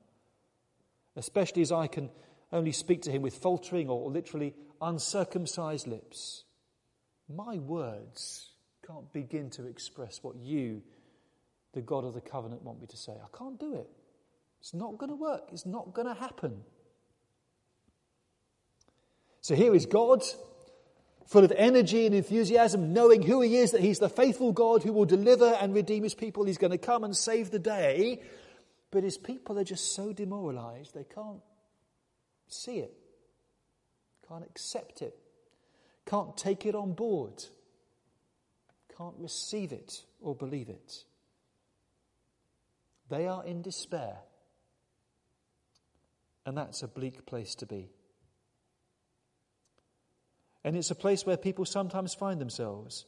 Especially 1.15 1.61
as 1.61 1.71
I 1.71 1.85
can 1.85 2.09
only 2.51 2.71
speak 2.71 3.03
to 3.03 3.11
him 3.11 3.21
with 3.21 3.35
faltering 3.35 3.87
or 3.87 4.09
literally 4.09 4.55
uncircumcised 4.81 5.85
lips. 5.85 6.45
My 7.33 7.57
words 7.57 8.49
can't 8.85 9.11
begin 9.13 9.49
to 9.51 9.67
express 9.67 10.23
what 10.23 10.35
you, 10.35 10.81
the 11.73 11.81
God 11.81 12.03
of 12.03 12.13
the 12.13 12.21
covenant, 12.21 12.63
want 12.63 12.81
me 12.81 12.87
to 12.87 12.97
say. 12.97 13.13
I 13.13 13.37
can't 13.37 13.59
do 13.59 13.75
it. 13.75 13.87
It's 14.59 14.73
not 14.73 14.97
going 14.97 15.09
to 15.09 15.15
work. 15.15 15.43
It's 15.51 15.65
not 15.65 15.93
going 15.93 16.07
to 16.07 16.19
happen. 16.19 16.61
So 19.41 19.55
here 19.55 19.73
is 19.75 19.85
God 19.85 20.23
full 21.27 21.43
of 21.43 21.53
energy 21.55 22.07
and 22.07 22.15
enthusiasm, 22.15 22.91
knowing 22.91 23.21
who 23.21 23.41
He 23.41 23.57
is, 23.57 23.71
that 23.71 23.81
He's 23.81 23.99
the 23.99 24.09
faithful 24.09 24.51
God 24.51 24.81
who 24.81 24.91
will 24.91 25.05
deliver 25.05 25.53
and 25.61 25.73
redeem 25.73 26.03
His 26.03 26.15
people. 26.15 26.45
He's 26.45 26.57
going 26.57 26.71
to 26.71 26.77
come 26.79 27.03
and 27.03 27.15
save 27.15 27.51
the 27.51 27.59
day. 27.59 28.21
But 28.91 29.03
His 29.03 29.17
people 29.17 29.59
are 29.59 29.63
just 29.63 29.93
so 29.93 30.11
demoralized, 30.11 30.95
they 30.95 31.03
can't 31.03 31.41
see 32.47 32.79
it, 32.79 32.93
can't 34.27 34.43
accept 34.43 35.03
it, 35.03 35.15
can't 36.09 36.35
take 36.35 36.65
it 36.65 36.73
on 36.73 36.93
board, 36.93 37.43
can't 38.97 39.15
receive 39.19 39.71
it 39.71 40.03
or 40.21 40.33
believe 40.33 40.69
it. 40.69 41.03
They 43.09 43.27
are 43.27 43.45
in 43.45 43.61
despair. 43.61 44.17
And 46.45 46.57
that's 46.57 46.81
a 46.81 46.87
bleak 46.87 47.25
place 47.25 47.53
to 47.55 47.67
be. 47.67 47.89
And 50.63 50.75
it's 50.75 50.91
a 50.91 50.95
place 50.95 51.25
where 51.25 51.37
people 51.37 51.65
sometimes 51.65 52.15
find 52.15 52.41
themselves 52.41 53.05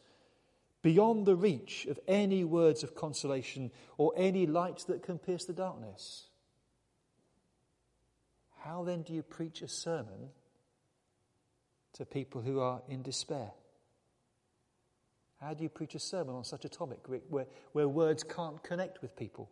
beyond 0.84 1.26
the 1.26 1.36
reach 1.36 1.88
of 1.88 2.00
any 2.08 2.44
words 2.44 2.84
of 2.84 2.96
consolation 2.96 3.72
or 3.98 4.14
any 4.16 4.46
light 4.46 4.84
that 4.88 5.04
can 5.04 5.18
pierce 5.18 5.46
the 5.46 5.54
darkness. 5.54 6.28
How 8.60 8.84
then 8.84 9.02
do 9.02 9.14
you 9.14 9.24
preach 9.24 9.62
a 9.62 9.68
sermon 9.68 10.30
to 11.94 12.06
people 12.06 12.42
who 12.42 12.60
are 12.60 12.82
in 12.88 13.02
despair? 13.02 13.52
How 15.42 15.54
do 15.54 15.64
you 15.64 15.70
preach 15.70 15.96
a 15.96 16.00
sermon 16.00 16.36
on 16.36 16.44
such 16.44 16.66
a 16.66 16.70
topic 16.70 17.00
where, 17.08 17.48
where 17.72 17.88
words 17.88 18.24
can't 18.24 18.62
connect 18.64 19.02
with 19.02 19.16
people? 19.16 19.50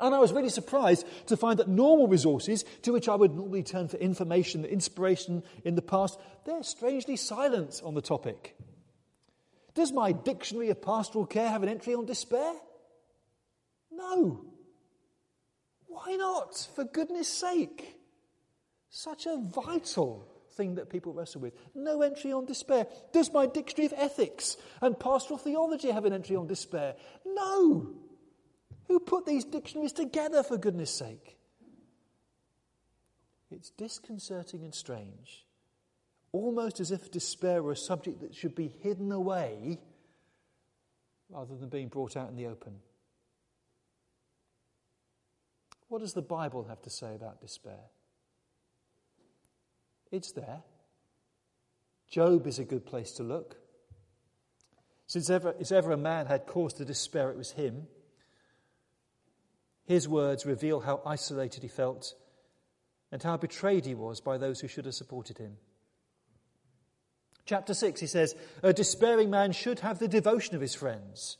And 0.00 0.14
I 0.14 0.18
was 0.18 0.32
really 0.32 0.48
surprised 0.48 1.06
to 1.26 1.36
find 1.36 1.58
that 1.58 1.68
normal 1.68 2.08
resources, 2.08 2.64
to 2.82 2.92
which 2.92 3.08
I 3.08 3.14
would 3.14 3.34
normally 3.34 3.62
turn 3.62 3.88
for 3.88 3.96
information, 3.96 4.64
inspiration 4.64 5.42
in 5.64 5.74
the 5.74 5.82
past, 5.82 6.18
they're 6.44 6.62
strangely 6.62 7.16
silent 7.16 7.80
on 7.84 7.94
the 7.94 8.02
topic. 8.02 8.56
Does 9.74 9.92
my 9.92 10.12
dictionary 10.12 10.70
of 10.70 10.82
pastoral 10.82 11.26
care 11.26 11.48
have 11.48 11.62
an 11.62 11.68
entry 11.68 11.94
on 11.94 12.06
despair? 12.06 12.52
No. 13.92 14.44
Why 15.86 16.16
not? 16.16 16.68
For 16.74 16.84
goodness 16.84 17.28
sake. 17.28 17.96
Such 18.90 19.26
a 19.26 19.38
vital 19.38 20.26
thing 20.60 20.74
that 20.74 20.90
people 20.90 21.14
wrestle 21.14 21.40
with. 21.40 21.54
No 21.74 22.02
entry 22.02 22.32
on 22.32 22.44
despair. 22.44 22.86
Does 23.12 23.32
my 23.32 23.46
dictionary 23.46 23.86
of 23.86 23.94
ethics 23.96 24.58
and 24.82 24.98
pastoral 24.98 25.38
theology 25.38 25.90
have 25.90 26.04
an 26.04 26.12
entry 26.12 26.36
on 26.36 26.46
despair? 26.46 26.96
No. 27.24 27.94
Who 28.88 29.00
put 29.00 29.24
these 29.24 29.44
dictionaries 29.44 29.94
together, 29.94 30.42
for 30.42 30.58
goodness 30.58 30.94
sake? 30.94 31.38
It's 33.50 33.70
disconcerting 33.70 34.62
and 34.62 34.74
strange, 34.74 35.46
almost 36.30 36.78
as 36.78 36.90
if 36.90 37.10
despair 37.10 37.62
were 37.62 37.72
a 37.72 37.76
subject 37.76 38.20
that 38.20 38.34
should 38.34 38.54
be 38.54 38.68
hidden 38.68 39.10
away 39.12 39.78
rather 41.30 41.56
than 41.56 41.70
being 41.70 41.88
brought 41.88 42.16
out 42.16 42.28
in 42.28 42.36
the 42.36 42.46
open. 42.46 42.74
What 45.88 46.00
does 46.00 46.12
the 46.12 46.22
Bible 46.22 46.64
have 46.64 46.82
to 46.82 46.90
say 46.90 47.14
about 47.14 47.40
despair? 47.40 47.80
It's 50.10 50.32
there. 50.32 50.62
Job 52.08 52.46
is 52.46 52.58
a 52.58 52.64
good 52.64 52.84
place 52.84 53.12
to 53.12 53.22
look. 53.22 53.56
Since 55.06 55.30
ever, 55.30 55.54
if 55.58 55.72
ever 55.72 55.92
a 55.92 55.96
man 55.96 56.26
had 56.26 56.46
cause 56.46 56.72
to 56.74 56.84
despair, 56.84 57.30
it 57.30 57.36
was 57.36 57.52
him. 57.52 57.86
His 59.86 60.08
words 60.08 60.46
reveal 60.46 60.80
how 60.80 61.00
isolated 61.04 61.62
he 61.62 61.68
felt 61.68 62.14
and 63.12 63.22
how 63.22 63.36
betrayed 63.36 63.86
he 63.86 63.94
was 63.94 64.20
by 64.20 64.38
those 64.38 64.60
who 64.60 64.68
should 64.68 64.84
have 64.84 64.94
supported 64.94 65.38
him. 65.38 65.56
Chapter 67.44 67.74
6, 67.74 68.00
he 68.00 68.06
says, 68.06 68.36
A 68.62 68.72
despairing 68.72 69.30
man 69.30 69.50
should 69.50 69.80
have 69.80 69.98
the 69.98 70.06
devotion 70.06 70.54
of 70.54 70.60
his 70.60 70.74
friends, 70.74 71.38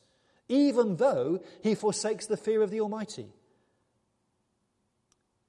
even 0.48 0.96
though 0.96 1.40
he 1.62 1.76
forsakes 1.76 2.26
the 2.26 2.36
fear 2.36 2.62
of 2.62 2.70
the 2.70 2.80
Almighty. 2.80 3.28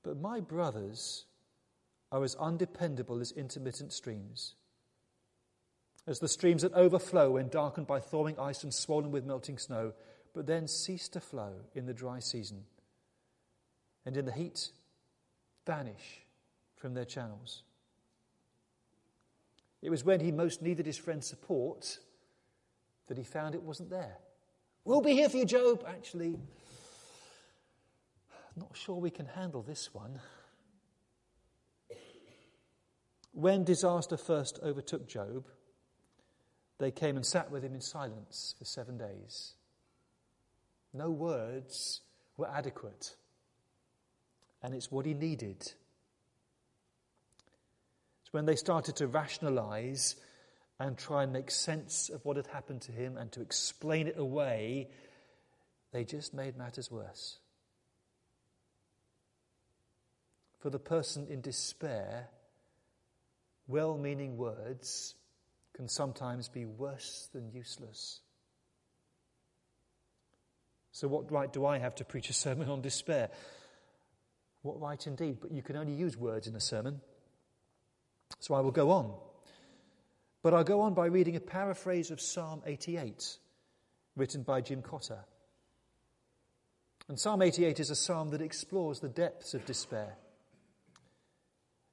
But 0.04 0.22
my 0.22 0.40
brothers 0.40 1.26
are 2.12 2.24
as 2.24 2.36
undependable 2.36 3.22
as 3.22 3.32
intermittent 3.32 3.94
streams, 3.94 4.56
as 6.08 6.20
the 6.20 6.28
streams 6.28 6.62
that 6.64 6.74
overflow 6.74 7.32
when 7.32 7.48
darkened 7.48 7.88
by 7.88 8.00
thawing 8.00 8.38
ice 8.40 8.64
and 8.64 8.74
swollen 8.74 9.12
with 9.12 9.26
melting 9.26 9.58
snow, 9.58 9.94
but 10.34 10.46
then 10.46 10.68
cease 10.68 11.08
to 11.10 11.20
flow 11.20 11.54
in 11.74 11.86
the 11.86 11.94
dry 11.94 12.20
season 12.20 12.64
and 14.06 14.18
in 14.18 14.26
the 14.26 14.32
heat 14.32 14.72
vanish 15.66 16.26
from 16.76 16.94
their 16.94 17.06
channels. 17.06 17.64
It 19.82 19.90
was 19.90 20.04
when 20.04 20.20
he 20.20 20.32
most 20.32 20.62
needed 20.62 20.86
his 20.86 20.98
friend's 20.98 21.28
support 21.28 22.00
that 23.08 23.18
he 23.18 23.24
found 23.24 23.56
it 23.56 23.64
wasn't 23.64 23.90
there. 23.90 24.18
We'll 24.84 25.02
be 25.02 25.14
here 25.14 25.30
for 25.30 25.38
you, 25.38 25.46
Job. 25.46 25.84
Actually, 25.88 26.38
not 28.56 28.76
sure 28.76 28.96
we 28.96 29.10
can 29.10 29.26
handle 29.26 29.62
this 29.62 29.94
one. 29.94 30.20
When 33.42 33.64
disaster 33.64 34.18
first 34.18 34.60
overtook 34.62 35.08
Job, 35.08 35.48
they 36.78 36.92
came 36.92 37.16
and 37.16 37.26
sat 37.26 37.50
with 37.50 37.64
him 37.64 37.74
in 37.74 37.82
silence 37.82 38.54
for 38.60 38.66
seven 38.66 39.00
days. 39.00 39.54
No 40.94 41.10
words 41.10 42.02
were 42.38 42.48
adequate, 42.48 43.16
and 44.62 44.76
it's 44.76 44.92
what 44.92 45.08
he 45.08 45.16
needed. 45.16 45.58
It's 48.22 48.32
when 48.32 48.46
they 48.46 48.56
started 48.56 48.98
to 48.98 49.08
rationalize 49.08 50.18
and 50.80 50.96
try 50.96 51.24
and 51.24 51.34
make 51.34 51.50
sense 51.50 52.10
of 52.10 52.24
what 52.24 52.38
had 52.38 52.46
happened 52.46 52.84
to 52.84 52.92
him 52.92 53.18
and 53.18 53.32
to 53.32 53.42
explain 53.42 54.06
it 54.06 54.20
away, 54.20 54.88
they 55.92 56.04
just 56.04 56.36
made 56.36 56.58
matters 56.58 56.92
worse. 56.92 57.40
For 60.60 60.70
the 60.70 60.78
person 60.78 61.26
in 61.28 61.42
despair, 61.42 62.30
well 63.72 63.98
meaning 63.98 64.38
words 64.38 65.16
can 65.74 65.88
sometimes 65.88 66.50
be 66.50 66.66
worse 66.66 67.30
than 67.34 67.52
useless. 67.52 68.20
So, 70.92 71.08
what 71.08 71.32
right 71.32 71.52
do 71.52 71.66
I 71.66 71.80
have 71.80 71.96
to 71.96 72.06
preach 72.06 72.30
a 72.30 72.34
sermon 72.34 72.70
on 72.70 72.82
despair? 72.82 73.30
What 74.62 74.80
right 74.80 75.08
indeed? 75.08 75.38
But 75.42 75.52
you 75.52 75.62
can 75.62 75.78
only 75.78 75.94
use 75.94 76.18
words 76.18 76.48
in 76.48 76.56
a 76.56 76.60
sermon. 76.60 77.02
So, 78.40 78.54
I 78.54 78.60
will 78.60 78.72
go 78.72 78.92
on. 78.92 79.14
But 80.44 80.54
I'll 80.54 80.64
go 80.64 80.82
on 80.82 80.94
by 80.94 81.06
reading 81.06 81.36
a 81.36 81.40
paraphrase 81.40 82.12
of 82.12 82.20
Psalm 82.20 82.62
88, 82.66 83.38
written 84.16 84.44
by 84.44 84.62
Jim 84.62 84.82
Cotter. 84.82 85.20
And 87.08 87.20
Psalm 87.20 87.42
88 87.42 87.80
is 87.80 87.90
a 87.90 87.96
psalm 87.96 88.30
that 88.30 88.42
explores 88.42 89.00
the 89.00 89.10
depths 89.10 89.54
of 89.54 89.66
despair. 89.66 90.18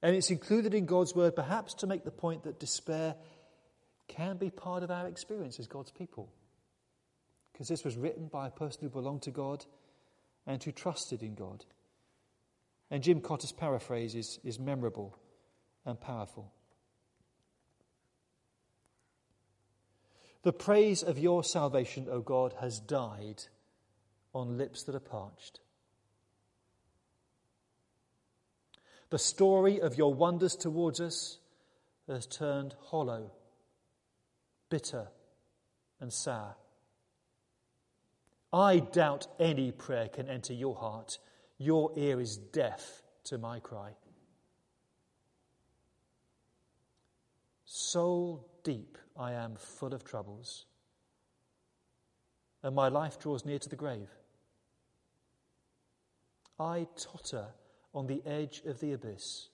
And 0.03 0.15
it's 0.15 0.31
included 0.31 0.75
in 0.75 0.87
God's 0.87 1.15
word 1.15 1.35
perhaps 1.35 1.75
to 1.75 1.87
make 1.87 2.05
the 2.05 2.11
point 2.11 2.45
that 2.45 2.61
despair 2.61 3.17
can 4.07 4.37
be 4.37 4.51
part 4.51 4.83
of 4.83 4.91
our 4.91 5.07
experience 5.07 5.59
as 5.59 5.67
God's 5.67 5.91
people. 5.91 6.33
Because 7.53 7.69
this 7.69 7.85
was 7.85 7.97
written 7.97 8.27
by 8.27 8.47
a 8.47 8.53
person 8.53 8.81
who 8.83 8.89
belonged 8.89 9.23
to 9.23 9.31
God 9.31 9.65
and 10.47 10.63
who 10.63 10.73
trusted 10.73 11.23
in 11.23 11.35
God. 11.35 11.65
And 12.91 13.03
Jim 13.03 13.21
Cotter's 13.21 13.53
paraphrase 13.53 14.15
is, 14.15 14.39
is 14.45 14.59
memorable 14.59 15.17
and 15.85 16.01
powerful. 16.01 16.53
The 20.43 20.53
praise 20.53 21.03
of 21.03 21.19
your 21.19 21.43
salvation, 21.43 22.07
O 22.11 22.21
God, 22.21 22.55
has 22.61 22.79
died 22.79 23.43
on 24.33 24.57
lips 24.57 24.85
that 24.85 24.95
are 24.95 25.01
parched. 25.01 25.61
The 29.11 29.19
story 29.19 29.81
of 29.81 29.97
your 29.97 30.13
wonders 30.13 30.55
towards 30.55 31.01
us 31.01 31.39
has 32.09 32.27
turned 32.27 32.75
hollow, 32.87 33.31
bitter, 34.69 35.09
and 36.01 36.13
sour. 36.13 36.57
I 38.53 38.79
doubt 38.79 39.27
any 39.39 39.73
prayer 39.73 40.09
can 40.09 40.29
enter 40.29 40.53
your 40.53 40.75
heart. 40.75 41.19
Your 41.59 41.93
ear 41.97 42.21
is 42.21 42.37
deaf 42.37 43.03
to 43.25 43.39
my 43.39 43.61
cry. 43.61 43.93
Soul 47.65 48.47
deep, 48.63 48.97
I 49.17 49.33
am 49.33 49.57
full 49.57 49.93
of 49.93 50.05
troubles, 50.05 50.67
and 52.63 52.75
my 52.75 52.89
life 52.89 53.19
draws 53.19 53.45
near 53.45 53.59
to 53.59 53.69
the 53.69 53.77
grave. 53.77 54.09
I 56.59 56.87
totter 56.97 57.49
on 57.95 58.07
the 58.07 58.23
edge 58.27 58.63
of 58.67 58.81
the 58.81 58.93
abyss, 58.93 59.49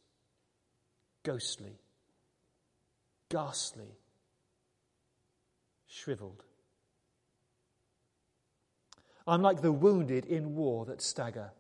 ghostly, 1.23 1.79
ghastly, 3.29 3.99
shriveled. 5.87 6.45
I'm 9.27 9.40
like 9.40 9.62
the 9.62 9.73
wounded 9.73 10.27
in 10.27 10.55
war 10.55 10.85
that 10.87 11.01
stagger, 11.01 11.51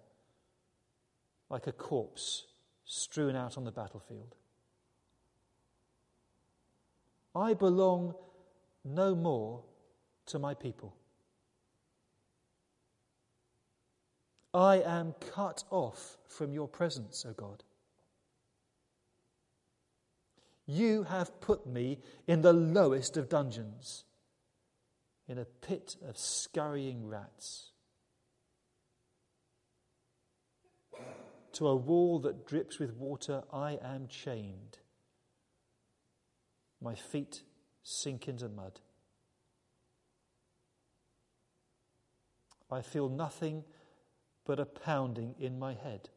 like 1.48 1.66
a 1.66 1.72
corpse 1.72 2.44
strewn 2.84 3.36
out 3.36 3.56
on 3.56 3.64
the 3.64 3.72
battlefield. 3.72 4.34
I 7.34 7.54
belong 7.54 8.14
no 8.84 9.14
more 9.14 9.62
to 10.26 10.38
my 10.38 10.54
people. 10.54 10.94
I 14.54 14.76
am 14.82 15.16
cut 15.32 15.64
off 15.70 16.16
from 16.28 16.52
your 16.52 16.68
presence, 16.68 17.26
O 17.28 17.32
God. 17.32 17.64
You 20.64 21.02
have 21.02 21.40
put 21.40 21.66
me 21.66 21.98
in 22.28 22.42
the 22.42 22.52
lowest 22.52 23.16
of 23.16 23.28
dungeons, 23.28 24.04
in 25.26 25.38
a 25.38 25.44
pit 25.44 25.96
of 26.06 26.16
scurrying 26.16 27.06
rats. 27.06 27.72
To 31.54 31.68
a 31.68 31.76
wall 31.76 32.20
that 32.20 32.46
drips 32.46 32.78
with 32.78 32.94
water, 32.94 33.42
I 33.52 33.78
am 33.82 34.06
chained. 34.08 34.78
My 36.80 36.94
feet 36.94 37.42
sink 37.82 38.28
into 38.28 38.48
mud. 38.48 38.80
I 42.70 42.82
feel 42.82 43.08
nothing 43.08 43.64
but 44.44 44.60
a 44.60 44.66
pounding 44.66 45.34
in 45.38 45.58
my 45.58 45.74
head. 45.74 46.08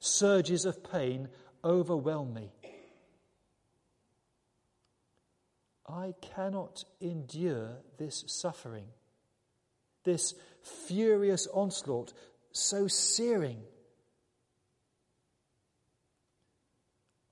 Surges 0.00 0.64
of 0.64 0.82
pain 0.90 1.28
overwhelm 1.64 2.34
me. 2.34 2.52
I 5.88 6.14
cannot 6.20 6.84
endure 7.00 7.76
this 7.98 8.24
suffering, 8.26 8.86
this 10.04 10.34
furious 10.86 11.46
onslaught, 11.52 12.12
so 12.52 12.86
searing. 12.86 13.62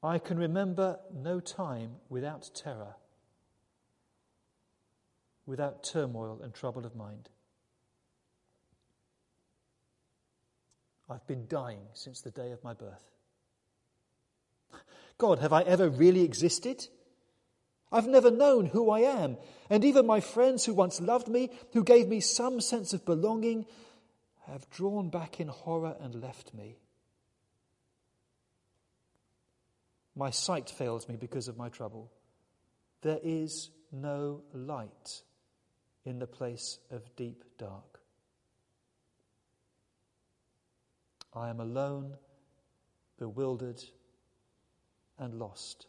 I 0.03 0.19
can 0.19 0.39
remember 0.39 0.99
no 1.15 1.41
time 1.41 1.97
without 2.09 2.51
terror, 2.55 2.97
without 5.47 5.83
turmoil 5.85 6.41
and 6.43 6.55
trouble 6.55 6.87
of 6.87 6.97
mind. 6.97 7.29
I've 11.11 11.27
been 11.27 11.47
dying 11.49 11.83
since 11.93 12.21
the 12.21 12.31
day 12.31 12.53
of 12.53 12.63
my 12.63 12.73
birth. 12.73 13.11
God, 15.19 15.41
have 15.41 15.53
I 15.53 15.63
ever 15.63 15.89
really 15.89 16.23
existed? 16.23 16.87
I've 17.93 18.07
never 18.07 18.31
known 18.31 18.67
who 18.67 18.91
I 18.91 19.01
am. 19.01 19.37
And 19.69 19.85
even 19.85 20.07
my 20.07 20.21
friends 20.21 20.65
who 20.65 20.73
once 20.73 21.01
loved 21.01 21.29
me, 21.29 21.51
who 21.73 21.83
gave 21.83 22.09
me 22.09 22.21
some 22.21 22.61
sense 22.61 22.93
of 22.93 23.05
belonging, 23.05 23.67
have 24.47 24.71
drawn 24.71 25.11
back 25.11 25.41
in 25.41 25.49
horror 25.49 25.97
and 26.01 26.15
left 26.15 26.55
me. 26.55 26.79
My 30.15 30.31
sight 30.31 30.71
fails 30.71 31.09
me 31.09 31.17
because 31.17 31.49
of 31.49 31.57
my 31.57 31.69
trouble. 31.69 32.11
There 33.03 33.21
is 33.23 33.71
no 33.93 34.43
light 34.53 35.23
in 36.05 36.19
the 36.19 36.27
place 36.27 36.79
of 36.91 37.15
deep 37.17 37.45
dark. 37.59 38.00
I 41.33 41.49
am 41.49 41.61
alone, 41.61 42.17
bewildered, 43.19 43.83
and 45.19 45.35
lost. 45.39 45.87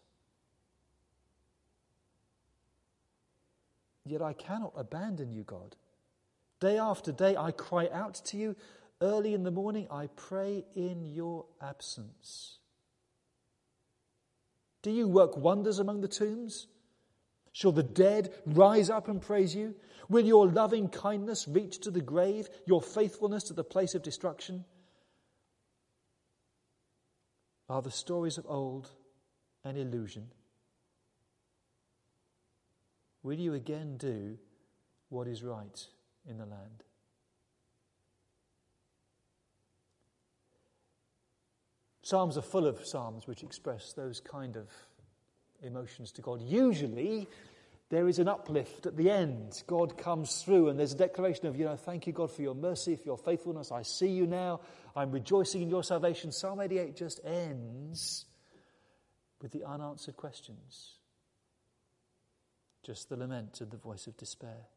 Yet 4.06 4.22
I 4.22 4.34
cannot 4.34 4.74
abandon 4.76 5.32
you, 5.32 5.44
God. 5.44 5.76
Day 6.60 6.78
after 6.78 7.12
day, 7.12 7.36
I 7.36 7.52
cry 7.52 7.90
out 7.92 8.16
to 8.26 8.38
you. 8.38 8.56
Early 9.02 9.34
in 9.34 9.44
the 9.44 9.52
morning, 9.52 9.88
I 9.90 10.08
pray 10.16 10.64
in 10.76 11.06
your 11.06 11.46
absence. 11.60 12.60
Do 14.84 14.92
you 14.92 15.08
work 15.08 15.38
wonders 15.38 15.80
among 15.80 16.02
the 16.02 16.08
tombs? 16.08 16.68
Shall 17.52 17.72
the 17.72 17.84
dead 17.84 18.34
rise 18.46 18.90
up 18.90 19.08
and 19.08 19.22
praise 19.22 19.56
you? 19.56 19.76
Will 20.10 20.26
your 20.26 20.48
loving 20.48 20.88
kindness 20.90 21.48
reach 21.48 21.80
to 21.80 21.92
the 21.92 22.02
grave, 22.02 22.50
your 22.66 22.82
faithfulness 22.82 23.44
to 23.46 23.54
the 23.54 23.64
place 23.64 23.96
of 23.96 24.04
destruction? 24.04 24.66
Are 27.72 27.82
the 27.82 27.90
stories 27.90 28.38
of 28.38 28.46
old 28.50 28.90
an 29.64 29.78
illusion? 29.78 30.28
Will 33.24 33.40
you 33.40 33.54
again 33.54 33.96
do 33.96 34.38
what 35.08 35.26
is 35.26 35.42
right 35.42 35.88
in 36.30 36.38
the 36.38 36.46
land? 36.46 36.84
Psalms 42.04 42.38
are 42.38 42.42
full 42.42 42.68
of 42.68 42.86
psalms 42.86 43.26
which 43.26 43.42
express 43.42 43.94
those 43.94 44.20
kind 44.20 44.58
of 44.58 44.68
emotions 45.64 46.12
to 46.12 46.22
God. 46.22 46.42
Usually, 46.42 47.26
there 47.92 48.08
is 48.08 48.20
an 48.20 48.30
uplift 48.30 48.86
at 48.86 48.96
the 48.96 49.10
end. 49.10 49.62
God 49.68 49.98
comes 49.98 50.42
through, 50.42 50.70
and 50.70 50.80
there's 50.80 50.94
a 50.94 50.98
declaration 50.98 51.46
of, 51.48 51.58
you 51.58 51.66
know, 51.66 51.76
thank 51.76 52.08
you, 52.08 52.14
God, 52.14 52.32
for 52.32 52.42
your 52.42 52.56
mercy, 52.56 52.96
for 52.96 53.04
your 53.04 53.18
faithfulness. 53.18 53.70
I 53.70 53.82
see 53.82 54.08
you 54.08 54.26
now. 54.26 54.62
I'm 54.96 55.12
rejoicing 55.12 55.62
in 55.62 55.70
your 55.70 55.84
salvation. 55.84 56.32
Psalm 56.32 56.62
88 56.62 56.96
just 56.96 57.20
ends 57.26 58.26
with 59.42 59.52
the 59.52 59.66
unanswered 59.66 60.16
questions, 60.16 61.00
just 62.82 63.10
the 63.10 63.18
lament 63.18 63.60
and 63.60 63.70
the 63.70 63.78
voice 63.78 64.08
of 64.08 64.16
despair. 64.16 64.68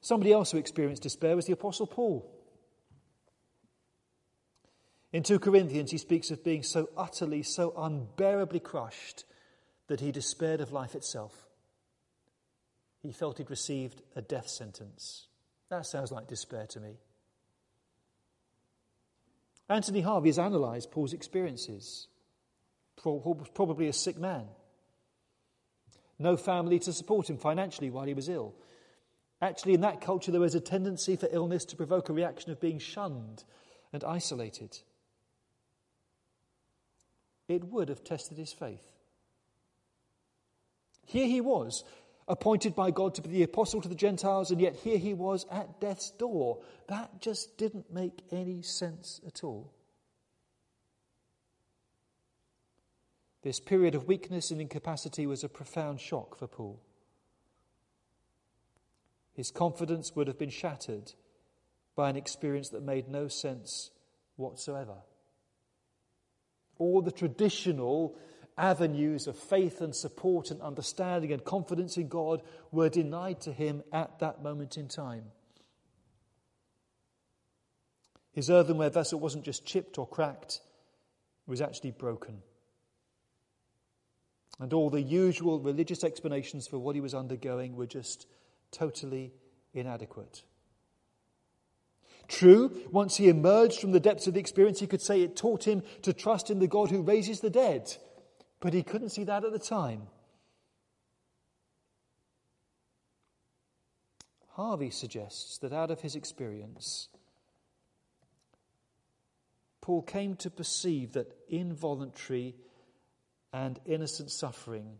Somebody 0.00 0.32
else 0.32 0.50
who 0.50 0.56
experienced 0.56 1.02
despair 1.02 1.36
was 1.36 1.44
the 1.44 1.52
Apostle 1.52 1.86
Paul. 1.86 2.26
In 5.12 5.24
2 5.24 5.40
Corinthians, 5.40 5.90
he 5.90 5.98
speaks 5.98 6.30
of 6.30 6.44
being 6.44 6.62
so 6.62 6.88
utterly, 6.96 7.42
so 7.42 7.72
unbearably 7.76 8.60
crushed 8.60 9.24
that 9.88 10.00
he 10.00 10.12
despaired 10.12 10.60
of 10.60 10.72
life 10.72 10.94
itself. 10.94 11.48
He 13.02 13.10
felt 13.10 13.38
he'd 13.38 13.50
received 13.50 14.02
a 14.14 14.22
death 14.22 14.46
sentence. 14.46 15.26
That 15.68 15.86
sounds 15.86 16.12
like 16.12 16.28
despair 16.28 16.66
to 16.68 16.80
me. 16.80 16.98
Anthony 19.68 20.00
Harvey 20.00 20.28
has 20.28 20.38
analysed 20.38 20.92
Paul's 20.92 21.12
experiences. 21.12 22.06
Probably 22.96 23.88
a 23.88 23.92
sick 23.92 24.18
man. 24.18 24.46
No 26.18 26.36
family 26.36 26.78
to 26.80 26.92
support 26.92 27.30
him 27.30 27.38
financially 27.38 27.90
while 27.90 28.04
he 28.04 28.14
was 28.14 28.28
ill. 28.28 28.54
Actually, 29.42 29.74
in 29.74 29.80
that 29.80 30.00
culture, 30.00 30.30
there 30.30 30.40
was 30.40 30.54
a 30.54 30.60
tendency 30.60 31.16
for 31.16 31.28
illness 31.32 31.64
to 31.64 31.76
provoke 31.76 32.08
a 32.08 32.12
reaction 32.12 32.52
of 32.52 32.60
being 32.60 32.78
shunned 32.78 33.42
and 33.92 34.04
isolated 34.04 34.78
it 37.50 37.64
would 37.64 37.88
have 37.88 38.04
tested 38.04 38.38
his 38.38 38.52
faith. 38.52 38.86
Here 41.06 41.26
he 41.26 41.40
was, 41.40 41.84
appointed 42.28 42.76
by 42.76 42.92
God 42.92 43.14
to 43.14 43.22
be 43.22 43.28
the 43.28 43.42
apostle 43.42 43.80
to 43.80 43.88
the 43.88 43.94
Gentiles, 43.94 44.50
and 44.50 44.60
yet 44.60 44.76
here 44.76 44.98
he 44.98 45.14
was 45.14 45.44
at 45.50 45.80
death's 45.80 46.10
door. 46.12 46.60
That 46.86 47.20
just 47.20 47.58
didn't 47.58 47.92
make 47.92 48.22
any 48.30 48.62
sense 48.62 49.20
at 49.26 49.42
all. 49.42 49.72
This 53.42 53.58
period 53.58 53.94
of 53.94 54.06
weakness 54.06 54.50
and 54.50 54.60
incapacity 54.60 55.26
was 55.26 55.42
a 55.42 55.48
profound 55.48 56.00
shock 56.00 56.36
for 56.38 56.46
Paul. 56.46 56.80
His 59.32 59.50
confidence 59.50 60.14
would 60.14 60.26
have 60.26 60.38
been 60.38 60.50
shattered 60.50 61.14
by 61.96 62.10
an 62.10 62.16
experience 62.16 62.68
that 62.68 62.82
made 62.82 63.08
no 63.08 63.28
sense 63.28 63.90
whatsoever 64.36 64.98
all 66.80 67.02
the 67.02 67.12
traditional 67.12 68.16
avenues 68.58 69.26
of 69.26 69.36
faith 69.36 69.80
and 69.80 69.94
support 69.94 70.50
and 70.50 70.60
understanding 70.60 71.32
and 71.32 71.44
confidence 71.44 71.96
in 71.96 72.08
God 72.08 72.42
were 72.72 72.88
denied 72.88 73.40
to 73.42 73.52
him 73.52 73.82
at 73.92 74.18
that 74.18 74.42
moment 74.42 74.76
in 74.76 74.88
time. 74.88 75.24
His 78.32 78.50
earthenware 78.50 78.90
vessel 78.90 79.20
wasn't 79.20 79.44
just 79.44 79.64
chipped 79.64 79.98
or 79.98 80.06
cracked, 80.06 80.60
it 81.46 81.50
was 81.50 81.60
actually 81.60 81.90
broken. 81.92 82.42
And 84.58 84.72
all 84.72 84.90
the 84.90 85.02
usual 85.02 85.58
religious 85.58 86.04
explanations 86.04 86.66
for 86.66 86.78
what 86.78 86.94
he 86.94 87.00
was 87.00 87.14
undergoing 87.14 87.76
were 87.76 87.86
just 87.86 88.26
totally 88.70 89.32
inadequate. 89.72 90.42
True, 92.30 92.70
once 92.92 93.16
he 93.16 93.28
emerged 93.28 93.80
from 93.80 93.90
the 93.90 93.98
depths 93.98 94.28
of 94.28 94.34
the 94.34 94.40
experience, 94.40 94.78
he 94.78 94.86
could 94.86 95.02
say 95.02 95.20
it 95.20 95.34
taught 95.34 95.66
him 95.66 95.82
to 96.02 96.12
trust 96.12 96.48
in 96.48 96.60
the 96.60 96.68
God 96.68 96.88
who 96.88 97.02
raises 97.02 97.40
the 97.40 97.50
dead. 97.50 97.96
But 98.60 98.72
he 98.72 98.84
couldn't 98.84 99.08
see 99.08 99.24
that 99.24 99.44
at 99.44 99.52
the 99.52 99.58
time. 99.58 100.02
Harvey 104.50 104.90
suggests 104.90 105.58
that 105.58 105.72
out 105.72 105.90
of 105.90 106.02
his 106.02 106.14
experience, 106.14 107.08
Paul 109.80 110.02
came 110.02 110.36
to 110.36 110.50
perceive 110.50 111.14
that 111.14 111.34
involuntary 111.48 112.54
and 113.52 113.80
innocent 113.84 114.30
suffering 114.30 114.98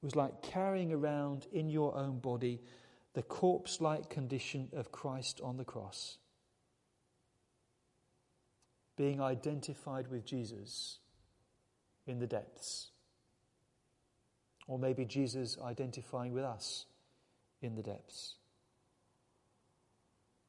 was 0.00 0.16
like 0.16 0.40
carrying 0.40 0.92
around 0.92 1.46
in 1.52 1.68
your 1.68 1.94
own 1.96 2.18
body 2.18 2.62
the 3.16 3.22
corpse 3.22 3.80
like 3.80 4.10
condition 4.10 4.68
of 4.74 4.92
Christ 4.92 5.40
on 5.42 5.56
the 5.56 5.64
cross. 5.64 6.18
Being 8.98 9.22
identified 9.22 10.08
with 10.08 10.26
Jesus 10.26 10.98
in 12.06 12.18
the 12.18 12.26
depths. 12.26 12.90
Or 14.66 14.78
maybe 14.78 15.06
Jesus 15.06 15.56
identifying 15.64 16.34
with 16.34 16.44
us 16.44 16.84
in 17.62 17.74
the 17.74 17.82
depths. 17.82 18.34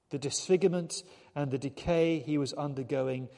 The 0.09 0.19
disfigurement 0.19 1.03
and 1.35 1.51
the 1.51 1.57
decay 1.57 2.19
he 2.19 2.37
was 2.37 2.51
undergoing, 2.51 3.29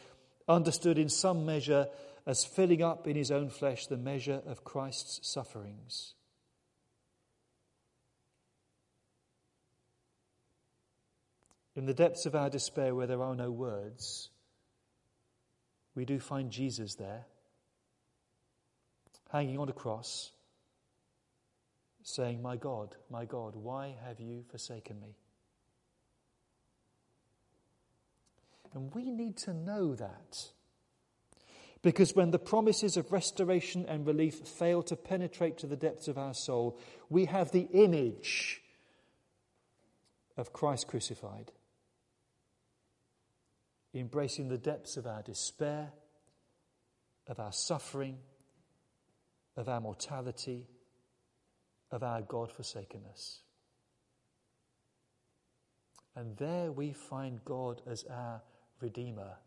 understood 0.48 0.98
in 0.98 1.10
some 1.10 1.46
measure 1.46 1.88
as 2.26 2.46
filling 2.46 2.82
up 2.82 3.06
in 3.06 3.16
his 3.16 3.30
own 3.30 3.50
flesh 3.50 3.86
the 3.86 3.96
measure 3.96 4.42
of 4.48 4.64
Christ's 4.64 5.20
sufferings. 5.22 6.16
In 11.80 11.86
the 11.86 11.94
depths 11.94 12.26
of 12.26 12.36
our 12.36 12.50
despair, 12.50 12.94
where 12.94 13.08
there 13.08 13.24
are 13.24 13.38
no 13.38 13.52
words, 13.52 14.32
we 15.96 16.04
do 16.04 16.20
find 16.20 16.52
Jesus 16.52 16.96
there, 16.96 17.26
hanging 19.32 19.58
on 19.58 19.70
a 19.70 19.72
cross, 19.72 20.34
saying, 22.04 22.42
My 22.42 22.58
God, 22.58 22.98
my 23.10 23.24
God, 23.24 23.56
why 23.56 23.96
have 24.06 24.20
you 24.20 24.44
forsaken 24.52 25.00
me? 25.00 25.16
And 28.74 28.94
we 28.94 29.10
need 29.10 29.38
to 29.38 29.54
know 29.54 29.96
that. 29.96 30.50
Because 31.82 32.14
when 32.14 32.32
the 32.32 32.40
promises 32.40 32.98
of 32.98 33.14
restoration 33.14 33.86
and 33.88 34.06
relief 34.06 34.40
fail 34.40 34.84
to 34.84 34.98
penetrate 34.98 35.58
to 35.60 35.68
the 35.68 35.78
depths 35.78 36.10
of 36.10 36.18
our 36.18 36.34
soul, 36.34 36.78
we 37.10 37.24
have 37.24 37.52
the 37.52 37.70
image 37.72 38.62
of 40.36 40.52
Christ 40.52 40.90
crucified 40.90 41.54
embracing 44.00 44.50
the 44.50 44.58
depths 44.58 44.98
of 44.98 45.06
our 45.06 45.22
despair, 45.22 45.92
of 47.28 47.40
our 47.40 47.52
suffering, 47.52 48.18
of 49.56 49.70
our 49.70 49.82
mortality, 49.82 50.68
of 51.92 52.04
our 52.04 52.22
God 52.22 52.52
forsakenness. 52.52 53.42
And 56.16 56.36
there 56.38 56.72
we 56.72 56.92
find 56.92 57.44
God 57.46 57.82
as 57.88 58.04
our 58.10 58.42
Redeemer. 58.82 59.38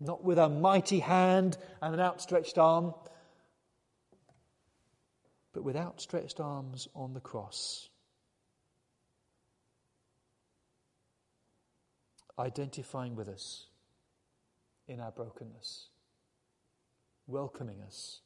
Not 0.00 0.24
with 0.24 0.38
a 0.38 0.48
mighty 0.48 1.00
hand 1.00 1.56
and 1.80 1.94
an 1.94 2.00
outstretched 2.00 2.58
arm, 2.58 2.94
but 5.52 5.62
with 5.62 5.76
outstretched 5.76 6.40
arms 6.40 6.88
on 6.94 7.14
the 7.14 7.20
cross. 7.20 7.88
Identifying 12.38 13.14
with 13.16 13.28
us 13.28 13.66
in 14.86 15.00
our 15.00 15.10
brokenness, 15.10 15.88
welcoming 17.26 17.80
us, 17.80 18.20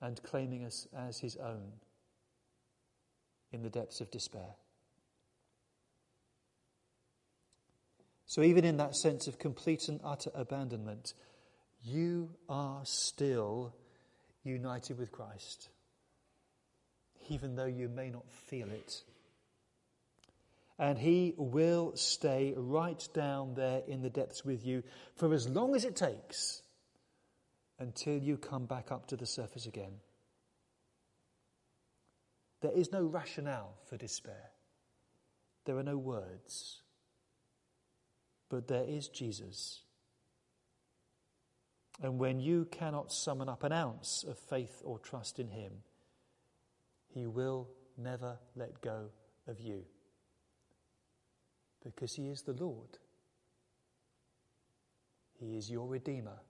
and 0.00 0.22
claiming 0.22 0.64
us 0.64 0.86
as 0.96 1.18
his 1.18 1.36
own 1.36 1.72
in 3.52 3.62
the 3.62 3.70
depths 3.70 4.00
of 4.00 4.10
despair. 4.10 4.54
So, 8.26 8.42
even 8.42 8.64
in 8.64 8.76
that 8.76 8.94
sense 8.94 9.26
of 9.26 9.38
complete 9.38 9.88
and 9.88 10.00
utter 10.04 10.30
abandonment, 10.34 11.14
you 11.82 12.30
are 12.48 12.82
still 12.84 13.74
united 14.44 14.98
with 14.98 15.10
Christ, 15.10 15.70
even 17.30 17.56
though 17.56 17.64
you 17.64 17.88
may 17.88 18.10
not 18.10 18.30
feel 18.30 18.70
it 18.70 19.02
and 20.78 20.98
He 20.98 21.34
will 21.36 21.92
stay 21.96 22.54
right 22.56 23.06
down 23.12 23.54
there 23.54 23.82
in 23.86 24.00
the 24.00 24.10
depths 24.10 24.44
with 24.44 24.64
you 24.64 24.82
for 25.16 25.34
as 25.34 25.48
long 25.48 25.74
as 25.74 25.84
it 25.84 25.96
takes 25.96 26.62
until 27.78 28.18
you 28.18 28.36
come 28.36 28.66
back 28.66 28.92
up 28.92 29.06
to 29.06 29.16
the 29.16 29.26
surface 29.26 29.66
again. 29.66 29.92
There 32.60 32.72
is 32.72 32.92
no 32.92 33.04
rationale 33.04 33.74
for 33.88 33.96
despair, 33.96 34.50
there 35.64 35.76
are 35.76 35.82
no 35.82 35.96
words, 35.96 36.82
but 38.48 38.68
there 38.68 38.84
is 38.84 39.08
Jesus. 39.08 39.82
And 42.00 42.20
when 42.20 42.38
you 42.38 42.68
cannot 42.70 43.10
summon 43.10 43.48
up 43.48 43.64
an 43.64 43.72
ounce 43.72 44.24
of 44.28 44.38
faith 44.38 44.80
or 44.84 45.00
trust 45.00 45.40
in 45.40 45.48
Him, 45.48 45.72
He 47.08 47.26
will 47.26 47.68
never 47.96 48.38
let 48.54 48.80
go 48.80 49.06
of 49.48 49.60
you 49.60 49.84
because 51.84 52.14
He 52.14 52.28
is 52.28 52.42
the 52.42 52.52
Lord. 52.52 52.98
He 55.38 55.56
is 55.56 55.70
your 55.70 55.86
Redeemer. 55.86 56.40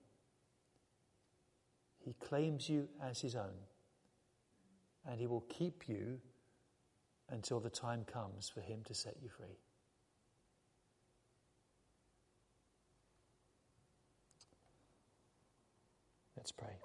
He 2.04 2.14
claims 2.14 2.68
you 2.68 2.88
as 3.02 3.20
his 3.20 3.36
own. 3.36 3.66
And 5.06 5.20
he 5.20 5.26
will 5.26 5.44
keep 5.48 5.88
you 5.88 6.18
until 7.28 7.60
the 7.60 7.70
time 7.70 8.04
comes 8.04 8.48
for 8.48 8.60
him 8.60 8.80
to 8.84 8.94
set 8.94 9.16
you 9.22 9.28
free. 9.28 9.58
Let's 16.36 16.52
pray. 16.52 16.78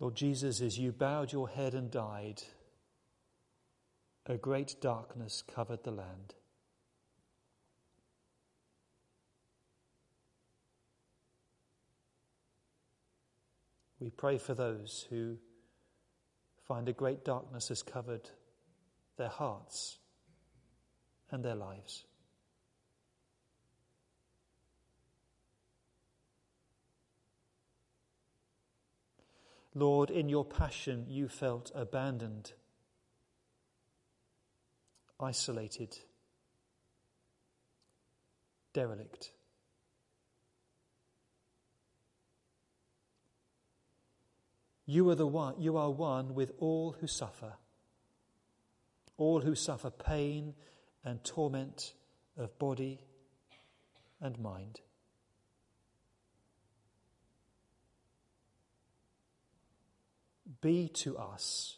Lord 0.00 0.14
Jesus, 0.14 0.62
as 0.62 0.78
you 0.78 0.92
bowed 0.92 1.30
your 1.30 1.46
head 1.46 1.74
and 1.74 1.90
died, 1.90 2.42
a 4.24 4.38
great 4.38 4.76
darkness 4.80 5.42
covered 5.42 5.84
the 5.84 5.90
land. 5.90 6.34
We 13.98 14.08
pray 14.08 14.38
for 14.38 14.54
those 14.54 15.06
who 15.10 15.36
find 16.66 16.88
a 16.88 16.94
great 16.94 17.22
darkness 17.22 17.68
has 17.68 17.82
covered 17.82 18.30
their 19.18 19.28
hearts 19.28 19.98
and 21.30 21.44
their 21.44 21.54
lives. 21.54 22.06
Lord, 29.74 30.10
in 30.10 30.28
your 30.28 30.44
passion 30.44 31.06
you 31.08 31.28
felt 31.28 31.70
abandoned, 31.74 32.52
isolated, 35.20 35.96
derelict. 38.72 39.32
You 44.86 45.08
are 45.10 45.14
the 45.14 45.26
one, 45.26 45.54
you 45.60 45.76
are 45.76 45.90
one 45.90 46.34
with 46.34 46.50
all 46.58 46.96
who 47.00 47.06
suffer, 47.06 47.52
all 49.16 49.40
who 49.40 49.54
suffer 49.54 49.90
pain 49.90 50.54
and 51.04 51.22
torment 51.22 51.94
of 52.36 52.58
body 52.58 52.98
and 54.20 54.36
mind. 54.40 54.80
Be 60.60 60.88
to 60.88 61.16
us 61.16 61.76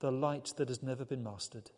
the 0.00 0.10
light 0.10 0.52
that 0.56 0.68
has 0.68 0.82
never 0.82 1.04
been 1.04 1.22
mastered. 1.22 1.70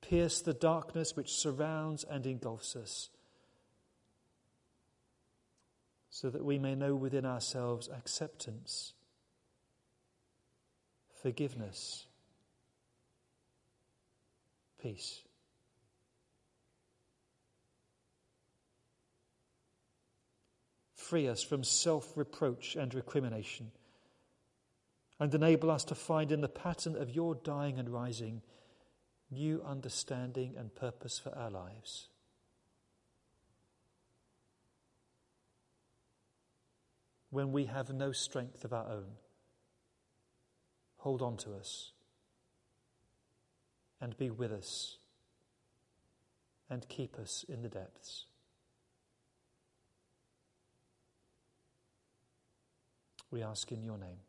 Pierce 0.00 0.40
the 0.40 0.52
darkness 0.52 1.16
which 1.16 1.32
surrounds 1.32 2.04
and 2.04 2.26
engulfs 2.26 2.76
us 2.76 3.10
so 6.10 6.28
that 6.28 6.44
we 6.44 6.58
may 6.58 6.74
know 6.74 6.94
within 6.94 7.24
ourselves 7.24 7.88
acceptance, 7.88 8.92
forgiveness, 11.22 12.06
peace. 14.80 15.22
Free 21.12 21.28
us 21.28 21.42
from 21.42 21.62
self 21.62 22.16
reproach 22.16 22.74
and 22.74 22.94
recrimination, 22.94 23.70
and 25.20 25.34
enable 25.34 25.70
us 25.70 25.84
to 25.84 25.94
find 25.94 26.32
in 26.32 26.40
the 26.40 26.48
pattern 26.48 26.96
of 26.96 27.10
your 27.10 27.34
dying 27.34 27.78
and 27.78 27.90
rising 27.90 28.40
new 29.30 29.62
understanding 29.62 30.54
and 30.56 30.74
purpose 30.74 31.18
for 31.18 31.28
our 31.36 31.50
lives. 31.50 32.08
when 37.28 37.52
we 37.52 37.66
have 37.66 37.92
no 37.92 38.12
strength 38.12 38.64
of 38.64 38.72
our 38.72 38.88
own. 38.90 39.12
Hold 40.96 41.20
on 41.20 41.36
to 41.38 41.52
us 41.52 41.92
and 44.00 44.16
be 44.16 44.30
with 44.30 44.52
us 44.52 44.96
and 46.70 46.88
keep 46.88 47.18
us 47.18 47.44
in 47.50 47.60
the 47.60 47.68
depths. 47.68 48.26
We 53.32 53.42
ask 53.42 53.72
in 53.72 53.82
your 53.82 53.96
name. 53.96 54.20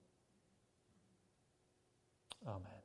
Amen. 2.48 2.83